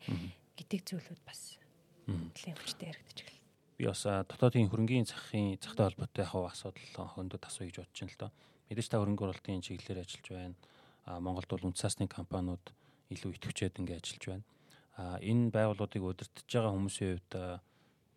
гэдэг 0.58 0.82
зүйлүүд 0.86 1.22
бас 1.26 1.58
нэлээд 2.06 2.60
хүчтэй 2.62 2.88
яригдаж 2.94 3.18
эхэллээ. 3.18 3.42
Би 3.82 3.84
бас 3.90 4.04
дотоодын 4.06 4.70
хөрөнгөний 4.70 5.10
захын 5.10 5.58
захтай 5.58 5.90
холбоотой 5.90 6.22
яг 6.22 6.34
асуудал 6.54 7.10
хөндөд 7.18 7.44
асууя 7.50 7.68
гэж 7.74 7.78
бодож 7.82 7.98
байна 7.98 8.14
л 8.14 8.22
доо. 8.22 8.32
Мэдээж 8.70 8.88
та 8.94 9.02
хөрөнгө 9.02 9.24
оруулалтын 9.26 9.66
чиглэлээр 9.66 10.04
ажиллаж 10.06 10.28
байна. 10.30 10.56
А 11.10 11.20
Монголд 11.20 11.50
бол 11.50 11.68
үндэсний 11.74 12.08
компаниуд 12.08 12.66
илүү 13.10 13.32
идэвхжээд 13.42 13.80
ингээд 13.82 14.04
ажиллаж 14.04 14.26
байна. 14.30 14.46
А 14.98 15.18
энэ 15.22 15.50
байгууллагуудыг 15.50 16.04
удирдах 16.04 16.46
байгаа 16.46 16.74
хүмүүсийн 16.74 17.18
хувьд 17.18 17.34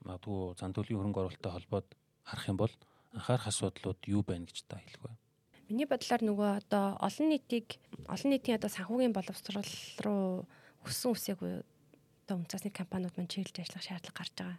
магадгүй 0.05 0.41
зан 0.61 0.73
төлөвийн 0.77 1.01
хөрөнгө 1.01 1.21
оруулалттай 1.25 1.53
холбоод 1.53 1.89
харах 2.29 2.47
юм 2.53 2.59
бол 2.61 2.75
анхаарах 3.17 3.49
асуудлууд 3.49 4.01
юу 4.07 4.23
байна 4.23 4.45
гэж 4.45 4.69
та 4.69 4.77
хэлэх 4.77 5.03
вэ? 5.03 5.17
Миний 5.73 5.89
бодлоор 5.89 6.23
нөгөө 6.23 6.51
одоо 6.63 7.01
олон 7.01 7.27
нийтийг 7.33 7.81
олон 8.07 8.31
нийтийн 8.31 8.61
одоо 8.61 8.71
санхүүгийн 8.71 9.17
боловсрол 9.17 9.73
руу 10.05 10.47
өссөн 10.87 11.17
үсээгүй 11.17 11.53
одоо 12.29 12.37
үнцасны 12.39 12.71
компаниуд 12.71 13.17
маань 13.17 13.31
чиглэж 13.31 13.65
ажиллах 13.65 13.83
шаардлага 13.83 14.19
гарч 14.21 14.33
байгаа. 14.37 14.59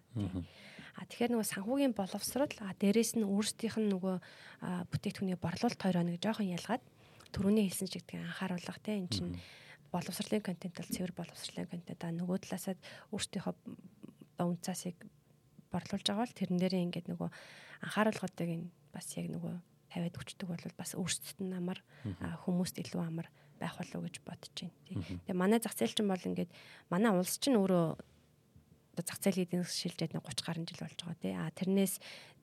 А 0.98 1.06
тэгэхээр 1.06 1.32
нөгөө 1.38 1.52
санхүүгийн 1.54 1.94
боловсрол 1.94 2.56
а 2.66 2.74
дээрэс 2.82 3.20
нь 3.20 3.28
өөрсдийнх 3.28 3.78
нь 3.78 3.92
нөгөө 3.94 4.16
бүтээгдэхүүний 4.92 5.38
борлуулалт 5.38 5.84
хоёроо 5.84 6.04
нэг 6.04 6.18
жоохон 6.20 6.50
ялгаад 6.50 6.84
төрөний 7.32 7.70
хэлсэн 7.70 7.88
чиг 7.88 8.04
тэгээ 8.10 8.26
анхааруулах 8.26 8.80
те 8.82 8.98
эн 8.98 9.08
чинь 9.08 9.38
боловсролын 9.98 10.46
контент 10.46 10.78
бол 10.78 10.94
цэвэр 10.94 11.14
боловсролын 11.18 11.70
контент 11.74 12.02
а 12.06 12.14
нөгөө 12.14 12.38
талаасаа 12.46 12.78
өөрсдийнхөө 13.10 13.54
үнцасыг 14.46 14.96
борлуулж 15.74 16.06
байгаа 16.06 16.24
бол 16.24 16.38
тэрэн 16.38 16.60
дээрээ 16.62 16.86
ингээд 16.88 17.08
нөгөө 17.10 17.30
анхааруулгуудыг 17.84 18.50
нь 18.54 18.70
бас 18.94 19.10
яг 19.18 19.28
нөгөө 19.34 19.54
тавиад 19.92 20.16
өчтдөг 20.22 20.48
бол 20.48 20.64
бас 20.78 20.92
өөрсдөд 20.94 21.40
нь 21.42 21.58
амар 21.58 21.80
хүмүүст 22.46 22.78
илүү 22.78 23.02
амар 23.02 23.28
байх 23.58 23.76
болов 23.78 23.98
уу 23.98 24.06
гэж 24.06 24.16
бодож 24.22 24.54
байна. 24.54 24.78
Тэгээ 25.26 25.36
манай 25.36 25.60
зах 25.60 25.74
зээл 25.74 25.96
чинь 25.98 26.12
бол 26.12 26.22
ингээд 26.22 26.52
манай 26.94 27.12
улс 27.18 27.42
чинь 27.42 27.58
өөрөө 27.58 27.98
зах 29.02 29.20
зээлийн 29.22 29.46
эдийн 29.50 29.64
засгийн 29.66 29.94
шилжээд 29.94 30.14
30 30.22 30.46
гаруй 30.46 30.66
жил 30.66 30.82
болж 30.86 30.98
байгаа 31.02 31.18
тий. 31.22 31.34
А 31.34 31.50
тэрнээс 31.54 31.94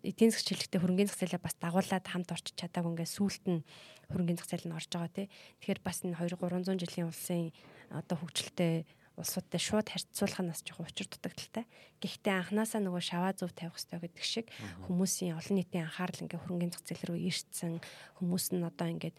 эдийн 0.04 0.30
засгийн 0.30 0.60
шилжихтэй 0.60 0.80
хөрөнгөний 0.80 1.08
зах 1.08 1.20
зээлээ 1.24 1.40
бас 1.40 1.56
дагуулад 1.56 2.04
хамт 2.04 2.30
орчиж 2.30 2.54
чадаагүй 2.60 2.92
ингээд 2.92 3.16
сүулт 3.16 3.44
нь 3.48 3.64
хөрөнгөний 4.12 4.38
зах 4.38 4.50
зээл 4.52 4.68
нь 4.68 4.76
орж 4.76 4.90
байгаа 4.92 5.12
тий. 5.16 5.26
Тэгэхээр 5.64 5.80
бас 5.80 6.04
энэ 6.04 6.20
2 6.20 6.36
300 6.36 6.76
жилийн 6.84 7.08
улсын 7.08 7.50
одоо 7.88 8.16
хөгжилтэй 8.20 8.84
улсуудтай 9.16 9.60
шууд 9.62 9.88
харьцуулах 9.88 10.42
нь 10.42 10.50
бас 10.50 10.62
жоохон 10.66 10.90
учир 10.90 11.06
дутагдaltaй. 11.06 11.64
Гэхдээ 12.02 12.34
анханасаа 12.34 12.80
нөгөө 12.82 13.02
шаваа 13.02 13.32
зөв 13.32 13.54
тавих 13.54 13.78
хэрэгтэй 13.78 14.00
гэдэг 14.02 14.24
шиг 14.26 14.46
хүмүүсийн 14.90 15.38
олон 15.38 15.56
нийтийн 15.56 15.86
анхаарал 15.86 16.22
ингээ 16.26 16.42
хөрөнгөний 16.42 16.74
зах 16.74 16.84
зээл 16.84 17.06
рүү 17.14 17.18
ирсэн 17.30 17.78
хүмүүс 18.18 18.44
нь 18.58 18.66
одоо 18.66 18.88
ингээд 18.90 19.16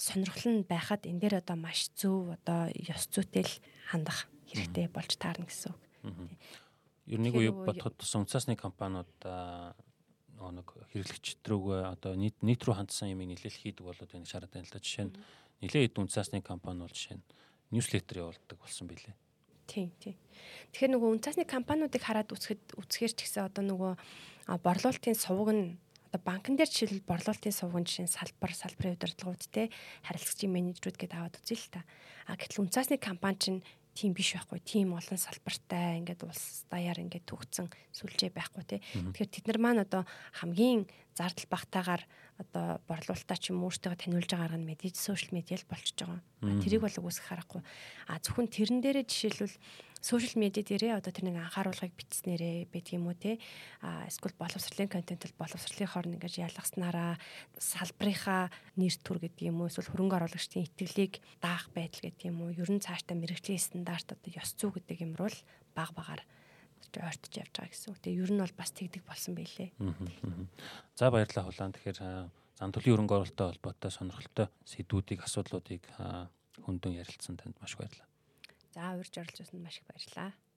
сонирхол 0.00 0.46
нь 0.48 0.64
байхад 0.64 1.04
энэ 1.04 1.20
дээр 1.20 1.34
одоо 1.44 1.56
маш 1.60 1.92
зөв 1.92 2.32
одоо 2.32 2.72
ёс 2.72 3.04
зүйтэй 3.12 3.44
л 3.44 3.54
хандах 3.92 4.28
хэрэгтэй 4.48 4.88
болж 4.88 5.12
таарна 5.20 5.44
гэсэн 5.44 5.76
үг. 5.76 5.80
Ер 7.08 7.20
нь 7.20 7.24
нэг 7.28 7.36
үе 7.36 7.52
бодоход 7.52 8.00
тус 8.00 8.12
унцаасны 8.16 8.56
компаниуд 8.56 9.12
нэг 10.38 10.68
хэрэглэгчд 10.94 11.42
рүүгээ 11.42 11.82
одоо 11.98 12.12
нийт 12.14 12.38
нийт 12.46 12.62
рүү 12.62 12.74
хандсан 12.78 13.10
юм 13.10 13.26
нэлээл 13.26 13.62
хийдэг 13.62 13.84
болоод 13.84 14.10
байна 14.10 14.30
шаард 14.30 14.50
байна 14.54 14.66
л 14.66 14.74
да. 14.74 14.78
Жишээ 14.78 15.06
нь 15.10 15.14
нэлээд 15.62 15.84
хэд 15.90 15.98
унцаасны 15.98 16.40
компани 16.40 16.86
бол 16.86 16.94
жишээ 16.94 17.18
нь 17.18 17.26
ньюслетер 17.74 18.22
явуулдаг 18.22 18.58
болсон 18.58 18.86
билээ. 18.86 19.16
Тийм 19.68 19.92
тийм. 20.00 20.16
Тэгэхээр 20.72 20.92
нөгөө 20.96 21.10
унцаасны 21.18 21.44
компаниудыг 21.44 22.00
хараад 22.00 22.32
үзэхэд 22.32 22.78
үзэхэр 22.80 23.12
ч 23.12 23.18
гэсэн 23.26 23.52
одоо 23.52 23.64
нөгөө 23.68 23.92
борлуулалтын 24.64 25.18
сувг 25.18 25.52
нь 25.52 25.76
одоо 26.08 26.20
банкн 26.24 26.56
дээр 26.56 26.72
жишээл 26.72 27.04
борлуулалтын 27.04 27.52
сувгын 27.52 27.84
жишээ 27.84 28.08
салбар 28.08 28.52
салбарын 28.56 28.96
удирдлагууд 28.96 29.44
те 29.52 29.68
харилцагчийн 30.08 30.56
менежерүүд 30.56 30.96
гэдээ 30.96 31.20
аваад 31.20 31.36
үзье 31.36 31.60
л 31.60 31.68
та. 31.68 31.84
А 32.24 32.40
гэтэл 32.40 32.64
унцаасны 32.64 32.96
компани 32.96 33.36
чинь 33.36 33.60
тийм 33.98 34.14
биш 34.14 34.38
байхгүй. 34.38 34.62
Тийм 34.62 34.94
олон 34.94 35.18
салбартай 35.18 35.98
ингээд 35.98 36.22
улс 36.22 36.62
даяар 36.70 37.02
ингээд 37.02 37.26
төгцсөн 37.26 37.66
сүлжээ 37.90 38.30
байхгүй 38.30 38.62
тий. 38.62 38.80
Тэгэхээр 38.94 39.34
тэд 39.34 39.44
нар 39.50 39.58
маань 39.58 39.82
одоо 39.82 40.06
хамгийн 40.38 40.86
зардал 41.18 41.50
багтаагаар 41.50 42.02
одоо 42.38 42.78
борлуулалтаа 42.86 43.38
ч 43.42 43.50
юм 43.50 43.66
өөртөө 43.66 43.98
таниулж 43.98 44.30
байгаа 44.30 44.54
нь 44.54 44.68
мэдээж 44.70 44.94
сошиал 44.94 45.34
медиа 45.34 45.58
л 45.58 45.66
болчихж 45.66 45.98
байгаа. 46.06 46.22
Тэрийг 46.62 46.86
бол 46.86 46.98
үгүйсэх 47.02 47.26
харахгүй. 47.26 47.62
А 48.06 48.22
зөвхөн 48.22 48.46
тэрэн 48.46 48.78
дээрээ 48.78 49.02
жишээлбэл 49.10 49.58
сошиал 50.00 50.38
медиа 50.38 50.62
дээрээ 50.62 50.98
одоо 50.98 51.12
тэр 51.12 51.30
нэг 51.30 51.36
анхааруулгыг 51.42 51.94
бичснээрээ 51.94 52.70
байдаг 52.70 52.94
юм 52.94 53.06
уу 53.10 53.16
те 53.18 53.38
а 53.82 54.06
эсвэл 54.06 54.36
боловсролын 54.38 54.90
контентл 54.90 55.34
боловсролын 55.38 55.90
хорн 55.90 56.14
ингэж 56.16 56.34
ялгаснараа 56.44 57.18
салбарынхаа 57.58 58.50
нэр 58.78 58.94
төр 59.02 59.18
гэдэг 59.22 59.44
юм 59.50 59.62
уу 59.62 59.70
эсвэл 59.70 59.90
хөрөнгө 59.90 60.16
оруулагчдын 60.22 60.66
итгэлийг 60.66 61.20
даах 61.42 61.68
байдал 61.74 62.02
гэдэг 62.06 62.30
юм 62.30 62.46
уу 62.46 62.54
ер 62.54 62.70
нь 62.70 62.82
цаашдаа 62.82 63.18
мэрэгжлийн 63.18 63.58
стандарт 63.58 64.14
одоо 64.14 64.30
ёс 64.32 64.54
зүй 64.54 64.70
гэдэг 64.74 65.02
юм 65.02 65.12
руу 65.18 65.30
л 65.30 65.38
баг 65.74 65.90
багаар 65.94 66.22
ойртож 66.96 67.34
явж 67.36 67.52
байгаа 67.52 67.70
гэсэн 67.70 67.90
үг. 67.92 68.00
Тэгээ 68.00 68.22
ер 68.24 68.32
нь 68.32 68.42
бол 68.42 68.54
бас 68.56 68.70
тэгдэг 68.72 69.02
болсон 69.04 69.34
байлээ. 69.36 69.70
За 70.96 71.10
баярлалаа 71.12 71.44
хулаан. 71.44 71.74
Тэгэхээр 71.76 71.98
зан 72.58 72.72
төлөвийн 72.72 72.96
хөрөнгө 72.96 73.16
оруулалттай 73.28 73.46
холбоотой 73.52 73.90
сонирхолтой 73.92 74.46
сэдвүүдийг 74.64 75.20
асуудлуудыг 75.22 75.82
хөндөн 76.64 76.98
ярилцсан 76.98 77.36
танд 77.36 77.60
маш 77.60 77.76
баярлалаа. 77.76 78.07
За 78.74 78.94
урьж 78.98 79.14
оролцсонд 79.16 79.62
маш 79.64 79.78
их 79.78 79.86
баярлалаа. 79.88 80.32